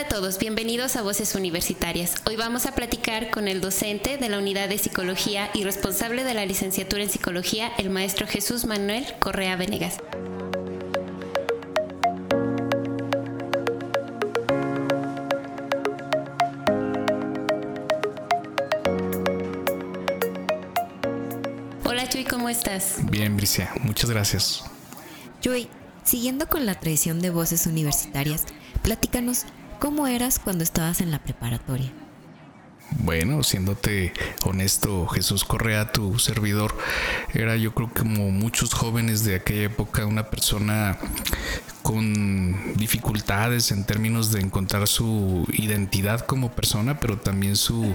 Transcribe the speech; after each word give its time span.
Hola 0.00 0.08
a 0.08 0.14
todos, 0.14 0.38
bienvenidos 0.38 0.96
a 0.96 1.02
Voces 1.02 1.34
Universitarias. 1.34 2.14
Hoy 2.24 2.34
vamos 2.34 2.64
a 2.64 2.74
platicar 2.74 3.30
con 3.30 3.48
el 3.48 3.60
docente 3.60 4.16
de 4.16 4.30
la 4.30 4.38
Unidad 4.38 4.66
de 4.66 4.78
Psicología 4.78 5.50
y 5.52 5.62
responsable 5.62 6.24
de 6.24 6.32
la 6.32 6.46
licenciatura 6.46 7.02
en 7.02 7.10
Psicología, 7.10 7.70
el 7.76 7.90
maestro 7.90 8.26
Jesús 8.26 8.64
Manuel 8.64 9.04
Correa 9.18 9.56
Venegas. 9.56 9.98
Hola 21.84 22.08
Chuy, 22.08 22.24
¿cómo 22.24 22.48
estás? 22.48 23.00
Bien, 23.10 23.36
Bricia, 23.36 23.70
muchas 23.82 24.08
gracias. 24.08 24.64
Chuy, 25.42 25.68
siguiendo 26.04 26.48
con 26.48 26.64
la 26.64 26.80
tradición 26.80 27.20
de 27.20 27.28
Voces 27.28 27.66
Universitarias, 27.66 28.46
platícanos 28.82 29.44
¿Cómo 29.80 30.06
eras 30.06 30.38
cuando 30.38 30.62
estabas 30.62 31.00
en 31.00 31.10
la 31.10 31.20
preparatoria? 31.20 31.90
Bueno, 32.98 33.42
siéndote 33.42 34.12
honesto, 34.44 35.06
Jesús 35.06 35.42
Correa, 35.42 35.90
tu 35.90 36.18
servidor, 36.18 36.76
era 37.32 37.56
yo 37.56 37.72
creo 37.72 37.88
que 37.88 38.00
como 38.00 38.30
muchos 38.30 38.74
jóvenes 38.74 39.24
de 39.24 39.36
aquella 39.36 39.62
época 39.62 40.04
una 40.04 40.28
persona 40.28 40.98
con 41.82 42.76
dificultades 42.76 43.70
en 43.72 43.84
términos 43.84 44.32
de 44.32 44.40
encontrar 44.40 44.86
su 44.86 45.46
identidad 45.52 46.20
como 46.20 46.50
persona, 46.50 47.00
pero 47.00 47.18
también 47.18 47.56
su 47.56 47.94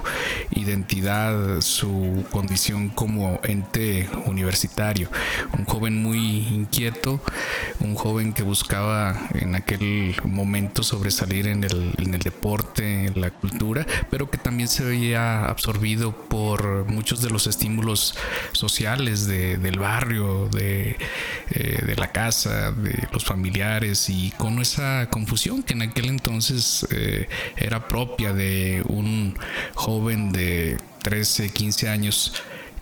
identidad, 0.52 1.62
su 1.62 2.26
condición 2.32 2.90
como 2.90 3.40
ente 3.44 4.10
universitario. 4.26 5.10
Un 5.58 5.66
joven 5.66 6.02
muy 6.02 6.48
inquieto, 6.48 7.22
un 7.80 7.96
joven 7.96 8.34
que 8.34 8.44
buscaba 8.44 9.16
en 9.34 9.56
aquel 9.56 10.16
momento 10.24 10.84
sobresalir 10.84 11.48
en 11.48 11.64
el, 11.64 11.94
deporte, 12.24 13.06
en 13.06 13.22
la 13.22 13.30
cultura, 13.30 13.86
pero 14.10 14.30
que 14.30 14.38
también 14.38 14.68
se 14.70 14.84
veía 14.84 15.46
absorbido 15.46 16.12
por 16.12 16.86
muchos 16.86 17.22
de 17.22 17.30
los 17.30 17.48
estímulos 17.48 18.16
sociales 18.52 19.28
del 19.28 19.80
barrio, 19.80 20.48
de, 20.50 20.98
eh, 21.52 21.84
de 21.86 21.96
la 21.96 22.12
casa, 22.12 22.72
de 22.72 23.08
los 23.12 23.24
familiares 23.26 23.46
y 24.10 24.32
con 24.38 24.60
esa 24.60 25.10
confusión 25.10 25.64
que 25.64 25.74
en 25.74 25.84
aquel 25.84 26.06
entonces 26.06 26.86
eh, 26.92 27.28
era 27.56 27.88
propia 27.88 28.34
de 28.34 28.84
un 28.88 29.38
joven 29.76 30.32
de 30.32 30.78
13, 31.04 31.52
15 31.52 31.90
años 31.90 32.34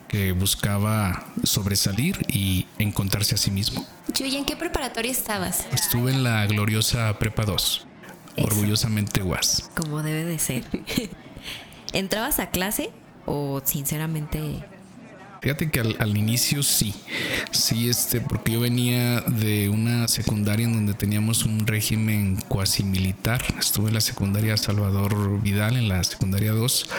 que 0.07 0.31
buscaba 0.31 1.25
sobresalir 1.43 2.25
y 2.29 2.67
encontrarse 2.79 3.35
a 3.35 3.37
sí 3.37 3.51
mismo. 3.51 3.85
¿y 4.19 4.35
en 4.35 4.45
qué 4.45 4.55
preparatoria 4.55 5.11
estabas? 5.11 5.65
Estuve 5.73 6.11
en 6.11 6.23
la 6.23 6.45
gloriosa 6.45 7.17
Prepa 7.19 7.45
2, 7.45 7.87
orgullosamente 8.37 9.23
UAS. 9.23 9.69
Como 9.75 10.03
debe 10.03 10.23
de 10.23 10.39
ser. 10.39 10.63
¿Entrabas 11.93 12.39
a 12.39 12.49
clase 12.49 12.91
o 13.25 13.61
sinceramente 13.65 14.63
Fíjate 15.43 15.69
que 15.69 15.81
al, 15.81 16.17
inicio 16.17 16.63
sí, 16.63 16.95
sí, 17.51 17.89
este, 17.89 18.21
porque 18.21 18.53
yo 18.53 18.61
venía 18.61 19.19
de 19.19 19.67
una 19.67 20.07
secundaria 20.07 20.65
en 20.65 20.71
donde 20.71 20.93
teníamos 20.93 21.43
un 21.43 21.67
régimen 21.67 22.37
cuasi 22.47 22.85
militar. 22.85 23.43
Estuve 23.59 23.89
en 23.89 23.95
la 23.95 23.99
secundaria 23.99 24.55
Salvador 24.55 25.41
Vidal, 25.41 25.75
en 25.75 25.89
la 25.89 26.01
secundaria 26.05 26.53
2. 26.53 26.89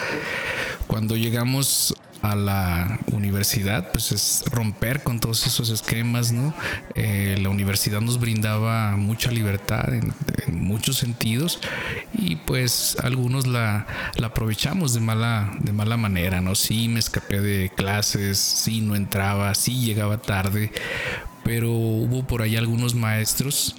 Cuando 0.85 1.17
llegamos 1.17 1.95
a 2.21 2.35
la 2.35 2.99
universidad, 3.11 3.91
pues 3.91 4.11
es 4.11 4.43
romper 4.51 5.01
con 5.01 5.19
todos 5.19 5.47
esos 5.47 5.71
esquemas, 5.71 6.31
¿no? 6.31 6.53
Eh, 6.93 7.39
la 7.41 7.49
universidad 7.49 8.01
nos 8.01 8.19
brindaba 8.19 8.95
mucha 8.95 9.31
libertad 9.31 9.91
en, 9.91 10.13
muchos 10.51 10.97
sentidos 10.97 11.59
y 12.13 12.35
pues 12.37 12.97
algunos 13.03 13.47
la, 13.47 13.85
aprovechamos 14.23 14.93
de 14.93 14.99
mala, 14.99 15.51
de 15.59 15.73
mala 15.73 15.97
manera, 15.97 16.41
¿no? 16.41 16.55
Sí 16.55 16.87
me 16.87 16.99
escapé 16.99 17.41
de 17.41 17.69
clases, 17.69 18.37
sí 18.37 18.81
no 18.81 18.95
entraba, 18.95 19.53
sí 19.55 19.81
llegaba 19.81 20.17
tarde, 20.17 20.71
pero 21.43 21.71
hubo 21.71 22.25
por 22.25 22.41
ahí 22.41 22.55
algunos 22.55 22.95
maestros 22.95 23.75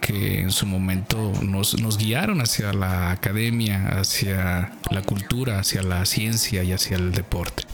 que 0.00 0.40
en 0.40 0.52
su 0.52 0.66
momento 0.66 1.32
nos, 1.42 1.80
nos, 1.80 1.98
guiaron 1.98 2.40
hacia 2.40 2.72
la 2.72 3.10
academia, 3.10 3.98
hacia 3.98 4.72
la 4.90 5.02
cultura, 5.02 5.58
hacia 5.58 5.82
la 5.82 6.04
ciencia 6.06 6.62
y 6.62 6.72
hacia 6.72 6.96
el 6.96 7.12
deporte. 7.12 7.64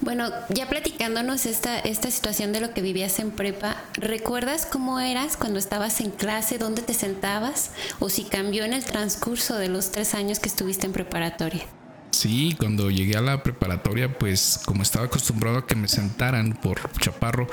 Bueno, 0.00 0.30
ya 0.48 0.68
platicándonos 0.68 1.46
esta, 1.46 1.78
esta 1.78 2.10
situación 2.10 2.52
de 2.52 2.60
lo 2.60 2.74
que 2.74 2.82
vivías 2.82 3.18
en 3.18 3.30
prepa, 3.30 3.76
¿recuerdas 3.94 4.66
cómo 4.66 5.00
eras 5.00 5.36
cuando 5.36 5.58
estabas 5.58 6.00
en 6.00 6.10
clase, 6.10 6.58
dónde 6.58 6.82
te 6.82 6.94
sentabas 6.94 7.70
o 8.00 8.08
si 8.08 8.24
cambió 8.24 8.64
en 8.64 8.72
el 8.72 8.84
transcurso 8.84 9.56
de 9.56 9.68
los 9.68 9.90
tres 9.92 10.14
años 10.14 10.40
que 10.40 10.48
estuviste 10.48 10.86
en 10.86 10.92
preparatoria? 10.92 11.64
Sí, 12.10 12.54
cuando 12.58 12.90
llegué 12.90 13.16
a 13.16 13.20
la 13.20 13.42
preparatoria, 13.42 14.18
pues 14.18 14.60
como 14.64 14.82
estaba 14.82 15.06
acostumbrado 15.06 15.58
a 15.58 15.66
que 15.66 15.74
me 15.74 15.88
sentaran 15.88 16.52
por 16.52 16.80
chaparro 16.98 17.48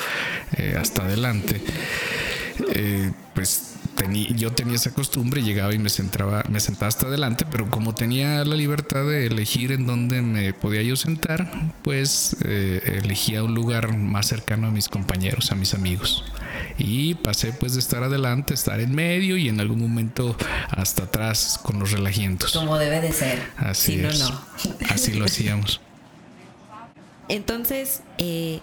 eh, 0.56 0.76
hasta 0.80 1.04
adelante, 1.04 1.62
eh, 2.74 3.12
pues 3.34 3.72
yo 4.36 4.52
tenía 4.52 4.76
esa 4.76 4.94
costumbre, 4.94 5.44
llegaba 5.44 5.74
y 5.74 5.78
me 5.78 5.90
sentaba, 5.90 6.44
me 6.50 6.60
sentaba 6.60 6.88
hasta 6.88 7.08
adelante, 7.08 7.46
pero 7.50 7.70
como 7.70 7.94
tenía 7.94 8.44
la 8.44 8.56
libertad 8.56 9.06
de 9.06 9.28
elegir 9.28 9.72
en 9.72 9.86
dónde 9.86 10.22
me 10.22 10.54
podía 10.54 10.82
yo 10.82 10.96
sentar, 10.96 11.72
pues 11.84 12.36
eh, 12.44 13.00
elegía 13.04 13.44
un 13.44 13.54
lugar 13.54 13.96
más 13.96 14.28
cercano 14.28 14.68
a 14.68 14.72
mis 14.72 14.90
compañeros, 14.90 15.52
a 15.52 15.56
mis 15.56 15.74
amigos. 15.74 16.24
Y 16.78 17.16
pasé 17.16 17.54
pues 17.54 17.74
de 17.74 17.80
estar 17.80 18.04
adelante, 18.04 18.54
estar 18.54 18.80
en 18.80 18.94
medio 18.94 19.38
y 19.38 19.50
en 19.50 19.60
algún 19.60 19.80
momento 19.80 20.36
hasta 20.70 21.04
atrás 21.04 21.60
con 21.62 21.80
los 21.80 21.92
relajientos. 21.92 22.54
Como 22.54 22.78
debe 22.78 23.02
de 23.02 23.12
ser. 23.12 23.40
Así 23.58 23.98
no, 23.98 24.12
no. 24.12 24.42
Así 24.90 25.14
lo 25.14 25.26
hacíamos. 25.26 25.80
Entonces, 27.30 28.02
eh, 28.18 28.60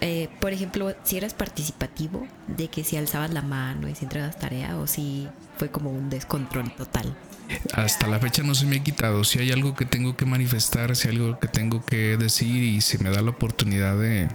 eh, 0.00 0.28
por 0.40 0.52
ejemplo, 0.52 0.94
si 1.02 1.16
eras 1.16 1.34
participativo, 1.34 2.26
de 2.46 2.68
que 2.68 2.84
si 2.84 2.96
alzabas 2.96 3.32
la 3.32 3.42
mano 3.42 3.88
y 3.88 3.94
si 3.94 4.04
entregabas 4.04 4.38
tarea 4.38 4.78
o 4.78 4.86
si 4.86 5.28
fue 5.58 5.70
como 5.70 5.90
un 5.90 6.10
descontrol 6.10 6.72
total. 6.74 7.14
Hasta 7.74 8.06
la 8.06 8.18
fecha 8.18 8.42
no 8.42 8.54
se 8.54 8.64
me 8.66 8.76
ha 8.76 8.82
quitado. 8.82 9.24
Si 9.24 9.38
hay 9.40 9.50
algo 9.50 9.74
que 9.74 9.84
tengo 9.84 10.16
que 10.16 10.24
manifestar, 10.24 10.94
si 10.96 11.08
hay 11.08 11.16
algo 11.16 11.38
que 11.38 11.48
tengo 11.48 11.84
que 11.84 12.16
decir 12.16 12.62
y 12.62 12.80
si 12.80 12.98
me 12.98 13.10
da 13.10 13.22
la 13.22 13.30
oportunidad 13.30 13.98
de, 13.98 14.28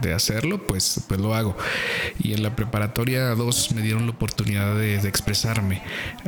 de 0.00 0.12
hacerlo, 0.12 0.66
pues, 0.66 1.00
pues 1.08 1.20
lo 1.20 1.34
hago. 1.34 1.56
Y 2.18 2.32
en 2.32 2.42
la 2.42 2.54
preparatoria 2.56 3.34
2 3.34 3.72
me 3.72 3.82
dieron 3.82 4.06
la 4.06 4.12
oportunidad 4.12 4.76
de, 4.76 4.96
expresarme. 5.06 5.82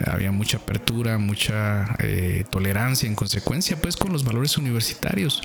Había 0.06 0.31
mucha 0.31 0.59
apertura, 0.59 1.19
mucha 1.19 1.97
eh, 1.99 2.45
tolerancia 2.51 3.09
en 3.09 3.15
consecuencia, 3.15 3.81
pues 3.81 3.97
con 3.97 4.12
los 4.12 4.25
valores 4.25 4.56
universitarios. 4.56 5.43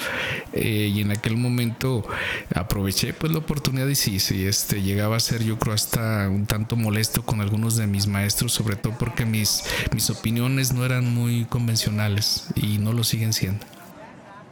Eh, 0.54 0.92
y 0.94 1.02
en 1.02 1.12
aquel 1.12 1.38
momento 1.38 2.06
aproveché 2.54 3.14
pues 3.14 3.32
la 3.32 3.40
oportunidad 3.40 3.88
y 3.88 3.96
sí, 3.96 4.20
sí, 4.20 4.46
este, 4.46 4.82
llegaba 4.82 5.18
a 5.18 5.20
ser 5.20 5.44
yo 5.44 5.58
creo 5.58 5.74
hasta 5.74 6.30
un 6.30 6.46
tanto 6.46 6.76
molesto 6.76 7.24
con 7.24 7.42
algunos 7.42 7.76
de 7.76 7.88
mis 7.88 8.08
maestros, 8.08 8.54
sobre 8.54 8.76
todo 8.76 8.98
porque 8.98 9.26
mis, 9.26 9.64
mis 9.94 10.10
opiniones 10.10 10.74
no 10.74 10.86
eran 10.86 11.14
muy 11.14 11.46
convencionales 11.46 12.48
y 12.56 12.78
no 12.78 12.94
lo 12.94 13.04
siguen 13.04 13.34
siendo. 13.34 13.73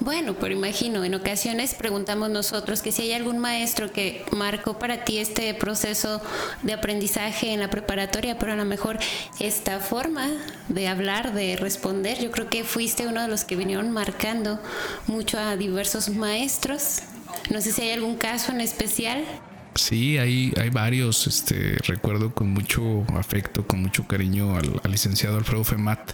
Bueno, 0.01 0.33
pero 0.33 0.55
imagino, 0.55 1.05
en 1.05 1.13
ocasiones 1.13 1.75
preguntamos 1.75 2.31
nosotros 2.31 2.81
que 2.81 2.91
si 2.91 3.03
hay 3.03 3.13
algún 3.13 3.37
maestro 3.37 3.91
que 3.91 4.25
marcó 4.31 4.79
para 4.79 5.05
ti 5.05 5.19
este 5.19 5.53
proceso 5.53 6.19
de 6.63 6.73
aprendizaje 6.73 7.53
en 7.53 7.59
la 7.59 7.69
preparatoria, 7.69 8.39
pero 8.39 8.53
a 8.53 8.55
lo 8.55 8.65
mejor 8.65 8.97
esta 9.39 9.79
forma 9.79 10.27
de 10.69 10.87
hablar, 10.87 11.35
de 11.35 11.55
responder, 11.55 12.19
yo 12.19 12.31
creo 12.31 12.49
que 12.49 12.63
fuiste 12.63 13.05
uno 13.05 13.21
de 13.21 13.27
los 13.27 13.43
que 13.43 13.55
vinieron 13.55 13.91
marcando 13.91 14.59
mucho 15.05 15.37
a 15.37 15.55
diversos 15.55 16.09
maestros. 16.09 17.01
No 17.51 17.61
sé 17.61 17.71
si 17.71 17.83
hay 17.83 17.91
algún 17.91 18.15
caso 18.15 18.51
en 18.51 18.61
especial. 18.61 19.23
Sí, 19.75 20.17
hay, 20.17 20.53
hay 20.59 20.69
varios. 20.69 21.27
Este, 21.27 21.77
recuerdo 21.87 22.33
con 22.33 22.49
mucho 22.49 23.05
afecto, 23.15 23.65
con 23.65 23.81
mucho 23.81 24.05
cariño 24.05 24.57
al, 24.57 24.81
licenciado 24.91 25.37
Alfredo 25.37 25.63
Femat, 25.63 26.11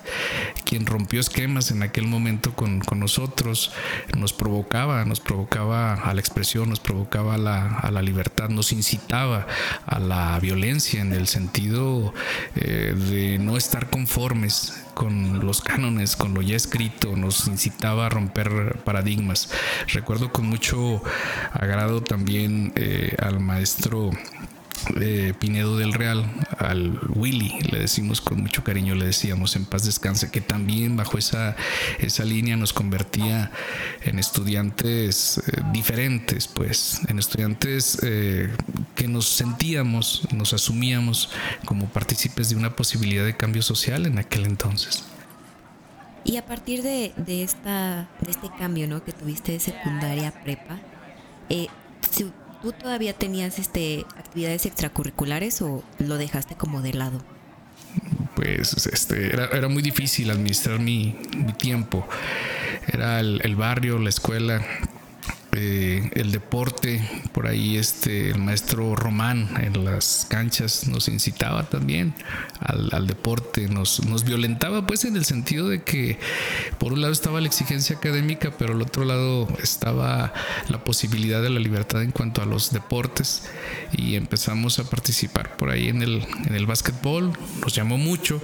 quien 0.64 0.86
rompió 0.86 1.20
esquemas 1.20 1.72
en 1.72 1.82
aquel 1.82 2.08
momento 2.08 2.54
con, 2.54 2.82
nosotros. 2.96 3.72
Nos 4.16 4.34
provocaba, 4.34 5.06
nos 5.06 5.20
provocaba 5.20 5.96
a 5.96 6.14
la 6.14 6.20
expresión, 6.20 6.70
nos 6.70 6.80
provocaba 6.80 7.36
a 7.36 7.38
la, 7.38 7.68
a 7.80 7.90
la 7.92 8.02
libertad, 8.02 8.50
nos 8.50 8.72
incitaba 8.72 9.48
a 9.86 10.00
la 10.00 10.40
violencia 10.40 11.02
en 11.02 11.14
el 11.14 11.28
sentido 11.28 12.14
eh, 12.56 12.94
de 12.96 13.40
no 13.40 13.58
estar 13.58 13.90
conformes 13.90 14.87
con 14.98 15.46
los 15.46 15.62
cánones, 15.62 16.16
con 16.16 16.34
lo 16.34 16.42
ya 16.42 16.56
escrito, 16.56 17.16
nos 17.16 17.48
incitaba 17.48 18.08
a 18.08 18.10
romper 18.10 18.82
paradigmas. 18.84 19.52
Recuerdo 19.94 20.32
con 20.32 20.48
mucho 20.48 21.04
agrado 21.54 22.02
también 22.02 22.74
eh, 22.76 23.16
al 23.20 23.40
maestro 23.40 24.10
eh, 25.00 25.34
Pinedo 25.38 25.78
del 25.78 25.94
Real, 25.94 26.26
al 26.58 27.00
Willy, 27.10 27.60
le 27.72 27.80
decimos 27.80 28.22
con 28.22 28.42
mucho 28.42 28.64
cariño, 28.64 28.96
le 28.96 29.06
decíamos 29.06 29.56
en 29.56 29.66
paz 29.66 29.86
descanse, 29.86 30.32
que 30.32 30.42
también 30.42 30.96
bajo 30.96 31.18
esa, 31.18 31.56
esa 32.00 32.24
línea 32.26 32.58
nos 32.58 32.74
convertía 32.74 33.52
en 34.04 34.20
estudiantes 34.20 35.40
eh, 35.40 35.62
diferentes, 35.72 36.48
pues, 36.48 37.02
en 37.08 37.20
estudiantes 37.20 38.00
eh, 38.04 38.50
que 38.96 39.08
nos 39.08 39.28
sentíamos, 39.28 40.28
nos 40.34 40.54
asumíamos 40.54 41.30
como 41.66 41.88
partícipes 41.90 42.50
de 42.50 42.56
una 42.56 42.76
posibilidad 42.76 43.26
de 43.26 43.36
cambio 43.36 43.62
social 43.62 44.06
en 44.06 44.18
aquel 44.18 44.46
entonces. 44.46 45.04
Y 46.24 46.36
a 46.36 46.46
partir 46.46 46.84
de, 46.84 47.14
de, 47.16 47.44
esta, 47.44 48.10
de 48.20 48.32
este 48.32 48.50
cambio 48.60 48.88
¿no? 48.88 49.04
que 49.04 49.14
tuviste 49.14 49.54
de 49.54 49.60
secundaria 49.62 50.34
prepa, 50.44 50.80
eh, 51.50 51.68
¿Tú 52.62 52.72
todavía 52.72 53.14
tenías 53.14 53.60
este 53.60 54.06
actividades 54.18 54.66
extracurriculares 54.66 55.62
o 55.62 55.84
lo 56.00 56.18
dejaste 56.18 56.56
como 56.56 56.82
de 56.82 56.94
lado? 56.94 57.22
Pues 58.36 58.88
este 58.88 59.34
era, 59.34 59.68
muy 59.68 59.82
difícil 59.82 60.30
administrar 60.30 60.80
mi, 60.80 61.16
tiempo. 61.58 62.08
Era 62.88 63.20
el, 63.20 63.56
barrio, 63.56 63.98
la 64.00 64.10
escuela, 64.10 64.66
el 65.58 66.32
deporte, 66.32 67.02
por 67.34 67.48
ahí 67.48 67.78
este, 67.78 68.30
el 68.30 68.40
maestro 68.40 68.96
Román 68.96 69.50
en 69.62 69.84
las 69.84 70.28
canchas 70.30 70.88
nos 70.88 71.08
incitaba 71.08 71.64
también 71.64 72.14
al, 72.60 73.08
deporte, 73.08 73.68
nos, 73.68 74.06
nos, 74.06 74.24
violentaba 74.24 74.86
pues 74.86 75.06
en 75.06 75.16
el 75.16 75.26
sentido 75.26 75.70
de 75.70 75.84
que 75.84 76.20
por 76.78 76.94
un 76.94 77.02
lado 77.02 77.14
estaba 77.14 77.40
la 77.42 77.48
exigencia 77.48 77.98
académica, 77.98 78.52
pero 78.58 78.74
al 78.74 78.82
otro 78.82 79.06
lado 79.06 79.48
estaba 79.62 80.34
la 80.70 80.84
posibilidad 80.84 81.42
de 81.42 81.50
la 81.50 81.60
libertad 81.60 82.04
en 82.04 82.12
cuanto 82.12 82.42
a 82.42 82.46
los 82.46 82.72
deportes. 82.72 83.44
Y 83.94 84.16
empezamos 84.16 84.80
a 84.80 84.90
participar 84.90 85.56
por 85.58 85.70
ahí 85.70 85.88
en 85.88 86.02
el, 86.02 86.26
en 86.46 86.56
el 86.56 86.66
básquetbol, 86.66 87.32
nos 87.62 87.74
llamó 87.74 87.98
mucho, 87.98 88.42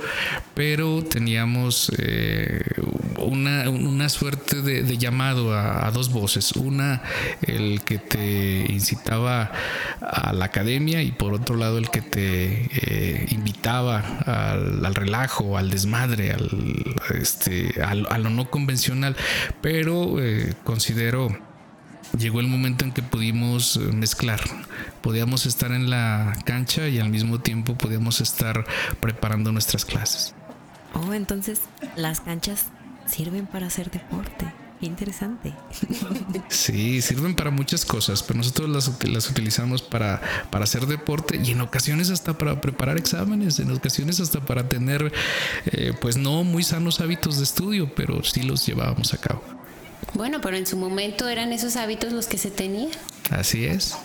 pero 0.53 1.03
teníamos 1.03 1.91
eh, 1.97 2.63
una, 3.17 3.69
una, 3.69 4.09
suerte 4.09 4.61
de, 4.61 4.97
llamado 4.97 5.53
a, 5.53 5.87
a 5.87 5.91
dos 5.91 6.11
voces, 6.11 6.53
una 6.53 7.02
el 7.41 7.81
que 7.83 7.97
te 7.97 8.71
incitaba 8.71 9.51
a 10.01 10.33
la 10.33 10.45
academia 10.45 11.01
y 11.01 11.11
por 11.11 11.33
otro 11.33 11.55
lado 11.55 11.77
el 11.77 11.89
que 11.89 12.01
te 12.01 12.69
eh, 12.73 13.27
invitaba 13.31 13.99
al, 14.25 14.95
relajo, 14.95 15.57
al 15.57 15.69
desmadre, 15.69 16.31
al, 16.31 16.95
este, 17.19 17.81
a 17.81 18.17
lo 18.17 18.29
no 18.29 18.49
convencional. 18.49 19.15
Pero 19.61 20.21
eh, 20.21 20.53
considero 20.63 21.29
llegó 22.17 22.39
el 22.39 22.47
momento 22.47 22.85
en 22.85 22.91
que 22.91 23.01
pudimos 23.01 23.77
mezclar. 23.77 24.39
Podíamos 25.01 25.45
estar 25.45 25.71
en 25.71 25.89
la 25.89 26.37
cancha 26.45 26.87
y 26.87 26.99
al 26.99 27.09
mismo 27.09 27.39
tiempo 27.39 27.75
podíamos 27.75 28.21
estar 28.21 28.65
preparando 28.99 29.51
nuestras 29.51 29.85
clases. 29.85 30.33
Oh, 30.93 31.13
entonces 31.13 31.61
las 31.95 32.21
canchas 32.21 32.65
sirven 33.05 33.47
para 33.47 33.67
hacer 33.67 33.89
deporte 33.89 34.62
interesante. 34.85 35.53
Sí, 36.49 37.01
sirven 37.01 37.35
para 37.35 37.51
muchas 37.51 37.85
cosas, 37.85 38.23
pero 38.23 38.37
nosotros 38.37 38.69
las, 38.69 39.03
las 39.05 39.29
utilizamos 39.29 39.81
para, 39.81 40.21
para 40.49 40.63
hacer 40.63 40.85
deporte 40.85 41.39
y 41.43 41.51
en 41.51 41.61
ocasiones 41.61 42.09
hasta 42.09 42.37
para 42.37 42.61
preparar 42.61 42.97
exámenes, 42.97 43.59
en 43.59 43.71
ocasiones 43.71 44.19
hasta 44.19 44.41
para 44.41 44.69
tener, 44.69 45.11
eh, 45.65 45.93
pues 45.99 46.17
no 46.17 46.43
muy 46.43 46.63
sanos 46.63 47.01
hábitos 47.01 47.37
de 47.37 47.43
estudio, 47.43 47.93
pero 47.95 48.23
sí 48.23 48.43
los 48.43 48.65
llevábamos 48.65 49.13
a 49.13 49.17
cabo. 49.17 49.43
Bueno, 50.13 50.41
pero 50.41 50.57
en 50.57 50.67
su 50.67 50.77
momento 50.77 51.27
eran 51.27 51.53
esos 51.53 51.75
hábitos 51.75 52.13
los 52.13 52.27
que 52.27 52.37
se 52.37 52.51
tenían. 52.51 52.91
Así 53.31 53.65
es. 53.65 53.95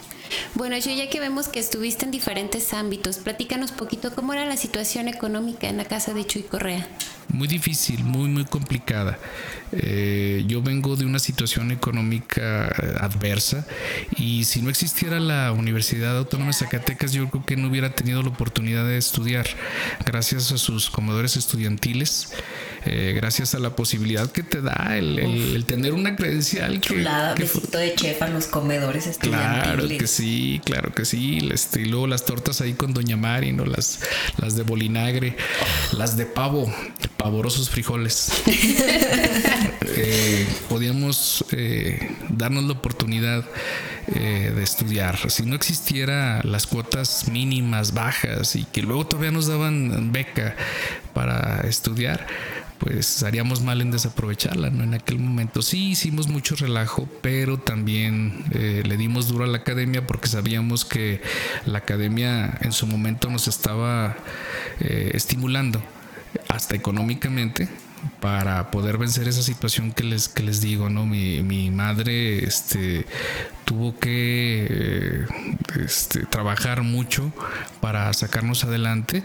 Bueno, 0.55 0.77
yo 0.79 0.93
ya 0.93 1.09
que 1.09 1.21
vemos 1.21 1.49
que 1.49 1.59
estuviste 1.61 2.05
en 2.05 2.11
diferentes 2.11 2.73
ámbitos, 2.73 3.19
platícanos 3.19 3.73
poquito 3.73 4.15
cómo 4.15 4.33
era 4.33 4.45
la 4.45 4.57
situación 4.57 5.09
económica 5.09 5.69
en 5.69 5.77
la 5.77 5.85
casa 5.85 6.15
de 6.15 6.27
Chuy 6.27 6.43
Correa. 6.43 6.87
Muy 7.29 7.49
difícil, 7.49 8.05
muy, 8.05 8.29
muy 8.29 8.45
complicada. 8.45 9.19
Eh, 9.73 10.45
yo 10.47 10.63
vengo 10.63 10.97
de 10.97 11.05
una 11.05 11.19
situación 11.19 11.71
económica 11.71 12.69
eh, 12.69 12.95
adversa 13.01 13.67
y 14.17 14.45
si 14.45 14.63
no 14.63 14.71
existiera 14.71 15.21
la 15.21 15.53
Universidad 15.53 16.17
Autónoma 16.17 16.51
de 16.51 16.55
Zacatecas, 16.55 17.13
yo 17.13 17.29
creo 17.29 17.45
que 17.45 17.57
no 17.57 17.69
hubiera 17.69 17.95
tenido 17.95 18.23
la 18.23 18.31
oportunidad 18.31 18.87
de 18.87 18.97
estudiar. 18.97 19.47
Gracias 20.07 20.53
a 20.53 20.59
sus 20.59 20.89
comodores 20.91 21.37
estudiantiles, 21.37 22.33
eh, 22.87 23.13
gracias 23.15 23.55
a 23.55 23.59
la 23.59 23.77
posibilidad 23.77 24.31
que 24.31 24.43
te 24.43 24.63
da 24.63 24.97
el, 24.97 25.65
tener 25.67 25.93
una 25.93 26.17
credencial. 26.17 26.81
Chulada, 26.81 27.35
que, 27.35 27.43
besito 27.43 27.79
de 27.79 27.95
chef 27.95 28.23
a 28.23 28.29
los 28.29 28.47
comedores 28.47 29.07
estudiantiles. 29.07 29.63
Claro 29.65 29.89
que 29.89 30.07
sí, 30.07 30.61
claro 30.65 30.95
que 30.95 31.05
sí. 31.05 31.49
Este, 31.53 31.83
y 31.83 31.85
luego 31.87 32.07
las 32.07 32.25
tortas 32.25 32.61
ahí 32.61 32.73
con 32.73 32.95
Doña 32.95 33.17
Mari, 33.17 33.53
¿no? 33.53 33.67
Las, 33.67 34.01
las 34.39 34.57
de 34.57 34.63
bolinagre, 34.63 35.37
las 35.93 36.17
de 36.17 36.25
pavo, 36.25 36.73
pavorosos 37.19 37.69
frijoles. 37.69 38.33
Eh, 39.97 40.47
podíamos 40.69 41.45
eh, 41.53 42.17
darnos 42.29 42.65
la 42.65 42.73
oportunidad 42.73 43.45
de 44.09 44.63
estudiar. 44.63 45.31
Si 45.31 45.45
no 45.45 45.55
existiera 45.55 46.41
las 46.43 46.67
cuotas 46.67 47.29
mínimas, 47.29 47.93
bajas 47.93 48.57
y 48.57 48.65
que 48.65 48.81
luego 48.81 49.07
todavía 49.07 49.33
nos 49.33 49.49
daban 49.49 50.13
beca 50.13 50.57
para 51.13 51.61
estudiar, 51.69 52.27
pues 52.79 53.23
haríamos 53.23 53.61
mal 53.61 53.81
en 53.81 53.91
desaprovecharla, 53.91 54.71
¿no? 54.71 54.85
En 54.85 54.95
aquel 54.95 55.19
momento 55.19 55.63
sí 55.63 55.91
hicimos 55.91 56.29
mucho 56.29 56.55
relajo, 56.57 57.09
pero 57.21 57.59
también 57.59 58.45
eh, 58.53 58.83
le 58.87 58.97
dimos 58.97 59.29
duro 59.29 59.45
a 59.45 59.47
la 59.47 59.59
academia 59.59 60.07
porque 60.07 60.29
sabíamos 60.29 60.85
que 60.85 61.21
la 61.67 61.79
academia 61.79 62.57
en 62.61 62.73
su 62.73 62.87
momento 62.87 63.29
nos 63.31 63.49
estaba 63.49 64.17
eh, 64.81 65.11
estimulando 65.15 65.83
hasta 66.49 66.77
económicamente 66.77 67.69
para 68.21 68.71
poder 68.71 68.99
vencer 68.99 69.29
esa 69.29 69.43
situación 69.43 69.93
que 69.93 70.05
les, 70.05 70.29
que 70.29 70.43
les 70.43 70.61
digo, 70.61 70.89
¿no? 70.91 71.07
Mi, 71.07 71.43
mi 71.43 71.71
madre 71.71 72.45
este, 72.45 73.07
tuvo 73.65 73.99
que 73.99 74.67
eh, 74.71 75.27
este, 75.85 76.25
trabajar 76.27 76.83
mucho 76.83 77.33
para 77.81 78.13
sacarnos 78.13 78.65
adelante 78.65 79.23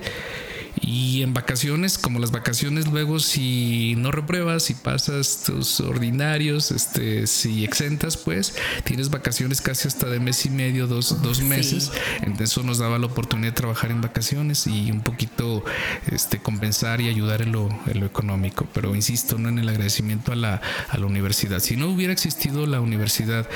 y 0.81 1.21
en 1.21 1.33
vacaciones, 1.33 1.97
como 1.97 2.19
las 2.19 2.31
vacaciones 2.31 2.87
luego 2.87 3.19
si 3.19 3.95
no 3.97 4.11
repruebas, 4.11 4.63
si 4.63 4.73
pasas 4.73 5.43
tus 5.45 5.79
ordinarios, 5.79 6.71
este, 6.71 7.27
si 7.27 7.63
exentas, 7.63 8.17
pues 8.17 8.55
tienes 8.83 9.09
vacaciones 9.09 9.61
casi 9.61 9.87
hasta 9.87 10.07
de 10.07 10.19
mes 10.19 10.45
y 10.45 10.49
medio, 10.49 10.87
dos, 10.87 11.21
dos 11.21 11.41
meses. 11.41 11.91
Entonces 12.21 12.51
eso 12.51 12.63
nos 12.63 12.79
daba 12.79 12.97
la 12.97 13.05
oportunidad 13.05 13.51
de 13.51 13.55
trabajar 13.55 13.91
en 13.91 14.01
vacaciones 14.01 14.67
y 14.67 14.91
un 14.91 15.01
poquito 15.01 15.63
este, 16.11 16.39
compensar 16.39 17.01
y 17.01 17.09
ayudar 17.09 17.41
en 17.41 17.51
lo, 17.51 17.69
en 17.87 17.99
lo 17.99 18.05
económico. 18.05 18.67
Pero 18.73 18.95
insisto, 18.95 19.37
no 19.37 19.49
en 19.49 19.59
el 19.59 19.69
agradecimiento 19.69 20.31
a 20.31 20.35
la, 20.35 20.61
a 20.89 20.97
la 20.97 21.05
universidad. 21.05 21.59
Si 21.59 21.75
no 21.75 21.89
hubiera 21.89 22.13
existido 22.13 22.65
la 22.65 22.81
universidad 22.81 23.47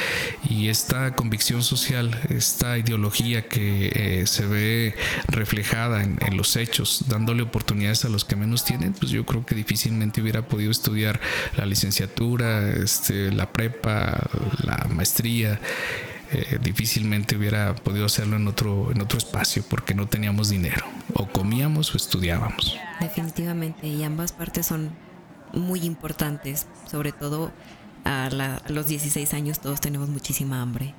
y 0.47 0.69
esta 0.69 1.15
convicción 1.15 1.63
social, 1.63 2.19
esta 2.29 2.77
ideología 2.77 3.47
que 3.47 3.91
eh, 3.93 4.27
se 4.27 4.45
ve 4.45 4.95
reflejada 5.27 6.03
en, 6.03 6.17
en 6.21 6.37
los 6.37 6.55
hechos, 6.55 7.03
dándole 7.07 7.44
oportunidades 7.44 8.06
a 8.06 8.09
los 8.09 8.25
que 8.25 8.36
menos 8.36 8.65
tienen, 8.65 8.94
pues 8.94 9.12
yo 9.12 9.25
creo 9.25 9.45
que 9.45 9.56
difícilmente 9.56 10.21
hubiera 10.21 10.48
podido 10.48 10.71
estudiar 10.71 11.19
la 11.56 11.66
licenciatura, 11.66 12.69
este, 12.69 13.31
la 13.31 13.52
prepa, 13.52 14.30
la 14.64 14.87
maestría. 14.90 15.59
Eh, 16.30 16.59
difícilmente 16.61 17.37
hubiera 17.37 17.73
podido 17.73 18.06
hacerlo 18.06 18.35
en 18.35 18.49
otro, 18.49 18.92
en 18.92 18.99
otro 19.02 19.18
espacio 19.18 19.64
porque 19.69 19.94
no 19.94 20.07
teníamos 20.07 20.49
dinero. 20.49 20.85
O 21.14 21.28
comíamos 21.28 21.94
o 21.94 21.97
estudiábamos. 21.97 22.78
Definitivamente, 22.99 23.87
y 23.87 24.04
ambas 24.04 24.33
partes 24.33 24.66
son 24.66 24.92
muy 25.54 25.81
importantes, 25.81 26.68
sobre 26.90 27.14
todo 27.14 27.54
a, 28.04 28.26
a 28.26 28.71
los 28.71 28.87
16 28.87 29.33
años 29.33 29.59
todos 29.61 29.80
tenemos 29.80 30.09
muchísima 30.09 30.61
hambre. 30.61 30.94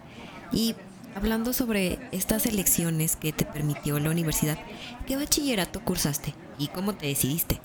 Y 0.51 0.75
Hablando 1.15 1.53
sobre 1.53 1.99
estas 2.13 2.47
elecciones 2.47 3.17
que 3.17 3.33
te 3.33 3.45
permitió 3.45 3.99
la 3.99 4.11
universidad, 4.11 4.59
¿qué 5.07 5.17
bachillerato 5.17 5.81
cursaste 5.81 6.35
y 6.59 6.69
cómo 6.69 6.95
te 6.95 7.07
decidiste? 7.07 7.61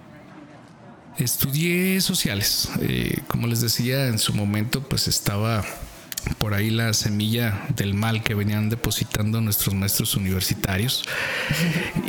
Estudié 1.18 2.02
sociales. 2.02 2.70
Eh, 2.82 3.20
como 3.28 3.46
les 3.46 3.62
decía, 3.62 4.08
en 4.08 4.18
su 4.18 4.34
momento 4.34 4.82
pues 4.82 5.08
estaba 5.08 5.64
por 6.38 6.54
ahí 6.54 6.70
la 6.70 6.94
semilla 6.94 7.66
del 7.76 7.94
mal 7.94 8.24
que 8.24 8.34
venían 8.34 8.70
depositando 8.70 9.42
nuestros 9.42 9.76
maestros 9.76 10.16
universitarios 10.16 11.04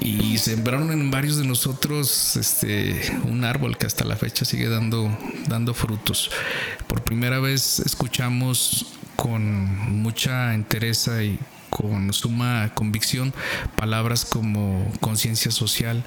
y 0.01 0.39
sembraron 0.39 0.93
en 0.93 1.11
varios 1.11 1.37
de 1.37 1.45
nosotros 1.45 2.37
este 2.37 3.01
un 3.25 3.45
árbol 3.45 3.77
que 3.77 3.87
hasta 3.87 4.05
la 4.05 4.17
fecha 4.17 4.45
sigue 4.45 4.69
dando 4.69 5.17
dando 5.49 5.75
frutos. 5.75 6.31
Por 6.87 7.03
primera 7.03 7.41
vez 7.41 7.81
escuchamos 7.81 8.87
con 9.17 10.03
mucha 10.03 10.55
entereza 10.55 11.23
y 11.23 11.39
con 11.71 12.13
suma 12.13 12.71
convicción 12.75 13.35
palabras 13.77 14.25
como 14.25 14.91
conciencia 15.01 15.51
social, 15.51 16.05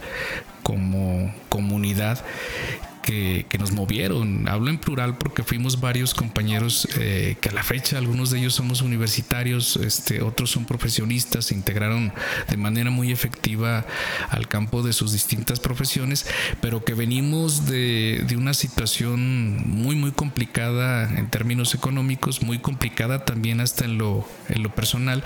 como 0.63 1.33
comunidad, 1.49 2.23
que, 3.07 3.57
nos 3.57 3.71
movieron. 3.71 4.47
Hablo 4.47 4.69
en 4.69 4.77
plural 4.77 5.17
porque 5.17 5.41
fuimos 5.41 5.79
varios 5.79 6.13
compañeros 6.13 6.87
eh, 6.99 7.37
que 7.41 7.49
a 7.49 7.51
la 7.51 7.63
fecha 7.63 7.97
algunos 7.97 8.29
de 8.29 8.39
ellos 8.39 8.53
somos 8.53 8.81
universitarios, 8.83 9.77
este, 9.77 10.21
otros 10.21 10.51
son 10.51 10.65
profesionistas, 10.65 11.45
se 11.45 11.55
integraron 11.55 12.13
de 12.49 12.57
manera 12.57 12.91
muy 12.91 13.11
efectiva 13.11 13.85
al 14.29 14.47
campo 14.47 14.83
de 14.83 14.93
sus 14.93 15.11
distintas 15.13 15.59
profesiones, 15.59 16.27
pero 16.61 16.83
que 16.83 16.93
venimos 16.93 17.65
de, 17.65 18.23
de 18.27 18.37
una 18.37 18.53
situación 18.53 19.57
muy, 19.67 19.95
muy 19.95 20.11
complicada 20.11 21.17
en 21.17 21.29
términos 21.29 21.73
económicos, 21.73 22.43
muy 22.43 22.59
complicada 22.59 23.25
también 23.25 23.59
hasta 23.61 23.85
en 23.85 23.97
lo, 23.97 24.27
en 24.49 24.61
lo 24.61 24.75
personal 24.75 25.23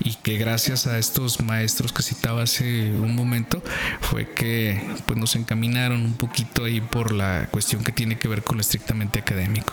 y 0.00 0.14
que 0.14 0.38
gracias 0.38 0.86
a 0.86 0.98
estos 0.98 1.42
maestros 1.42 1.92
que 1.92 2.02
citaba 2.02 2.42
hace 2.42 2.92
un 2.92 3.14
momento 3.14 3.62
fue 4.00 4.30
que 4.32 4.80
pues 5.06 5.18
nos 5.18 5.36
encaminaron 5.36 6.02
un 6.02 6.14
poquito 6.14 6.64
ahí 6.64 6.80
por 6.80 7.15
la 7.16 7.48
cuestión 7.50 7.82
que 7.82 7.92
tiene 7.92 8.18
que 8.18 8.28
ver 8.28 8.42
con 8.42 8.56
lo 8.56 8.60
estrictamente 8.60 9.18
académico. 9.18 9.72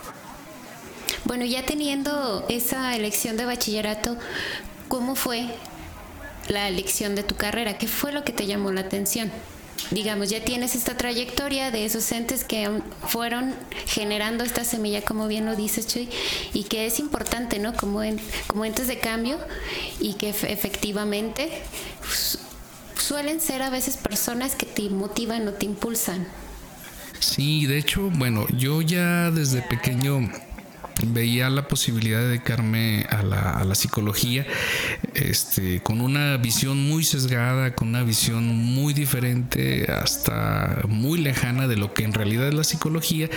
Bueno, 1.25 1.45
ya 1.45 1.65
teniendo 1.65 2.45
esa 2.49 2.95
elección 2.95 3.37
de 3.37 3.45
bachillerato, 3.45 4.17
¿cómo 4.87 5.15
fue 5.15 5.47
la 6.47 6.67
elección 6.67 7.15
de 7.15 7.23
tu 7.23 7.35
carrera? 7.35 7.77
¿Qué 7.77 7.87
fue 7.87 8.11
lo 8.11 8.23
que 8.23 8.33
te 8.33 8.45
llamó 8.45 8.71
la 8.71 8.81
atención? 8.81 9.31
digamos, 9.91 10.29
ya 10.29 10.43
tienes 10.43 10.75
esta 10.75 10.95
trayectoria 10.97 11.71
de 11.71 11.85
esos 11.85 12.11
entes 12.11 12.43
que 12.43 12.69
fueron 13.07 13.53
generando 13.85 14.43
esta 14.43 14.63
semilla, 14.63 15.01
como 15.01 15.27
bien 15.27 15.45
lo 15.45 15.55
dices, 15.55 15.87
Chuy, 15.87 16.09
y 16.53 16.63
que 16.63 16.85
es 16.85 16.99
importante, 16.99 17.59
¿no? 17.59 17.73
Como, 17.73 18.01
como 18.47 18.65
entes 18.65 18.87
de 18.87 18.99
cambio 18.99 19.37
y 19.99 20.13
que 20.13 20.29
efectivamente 20.29 21.51
suelen 22.97 23.41
ser 23.41 23.61
a 23.61 23.69
veces 23.69 23.97
personas 23.97 24.55
que 24.55 24.65
te 24.65 24.89
motivan 24.89 25.47
o 25.47 25.53
te 25.53 25.65
impulsan. 25.65 26.25
Sí, 27.23 27.65
de 27.65 27.77
hecho, 27.77 28.11
bueno, 28.11 28.45
yo 28.57 28.81
ya 28.81 29.31
desde 29.31 29.61
pequeño 29.61 30.29
veía 31.07 31.49
la 31.49 31.67
posibilidad 31.67 32.19
de 32.19 32.27
dedicarme 32.27 33.05
a 33.09 33.23
la, 33.23 33.73
psicología 33.73 34.45
este, 35.15 35.81
con 35.81 35.99
una 35.99 36.37
visión 36.37 36.77
muy 36.87 37.03
sesgada, 37.03 37.73
con 37.73 37.87
una 37.87 38.03
visión 38.03 38.45
muy 38.45 38.93
diferente, 38.93 39.91
hasta 39.91 40.81
muy 40.87 41.19
lejana 41.19 41.67
de 41.67 41.75
lo 41.75 41.93
que 41.93 42.03
en 42.03 42.13
realidad 42.13 42.47
es 42.47 42.53
la 42.53 42.63
psicología, 42.63 43.29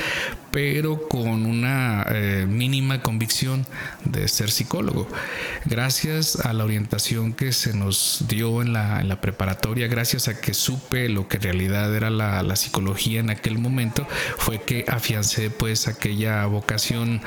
pero 0.50 1.08
con 1.08 1.46
una 1.46 2.04
eh, 2.10 2.46
mínima 2.46 3.00
convicción 3.02 3.66
de 4.04 4.28
ser 4.28 4.50
psicólogo. 4.50 5.08
Gracias 5.64 6.36
a 6.36 6.52
la 6.52 6.64
orientación 6.64 7.32
que 7.32 7.52
se 7.52 7.75
nos 7.75 8.25
dio 8.28 8.60
en 8.60 8.75
la, 8.75 9.00
en 9.00 9.08
la 9.08 9.20
preparatoria, 9.20 9.88
gracias 9.88 10.28
a 10.28 10.38
que 10.40 10.52
supe 10.52 11.08
lo 11.08 11.28
que 11.28 11.38
en 11.38 11.42
realidad 11.44 11.94
era 11.94 12.10
la, 12.10 12.42
la 12.42 12.56
psicología 12.56 13.20
en 13.20 13.30
aquel 13.30 13.58
momento, 13.58 14.06
fue 14.36 14.62
que 14.62 14.84
afiancé 14.86 15.50
pues 15.50 15.88
aquella 15.88 16.44
vocación 16.46 17.22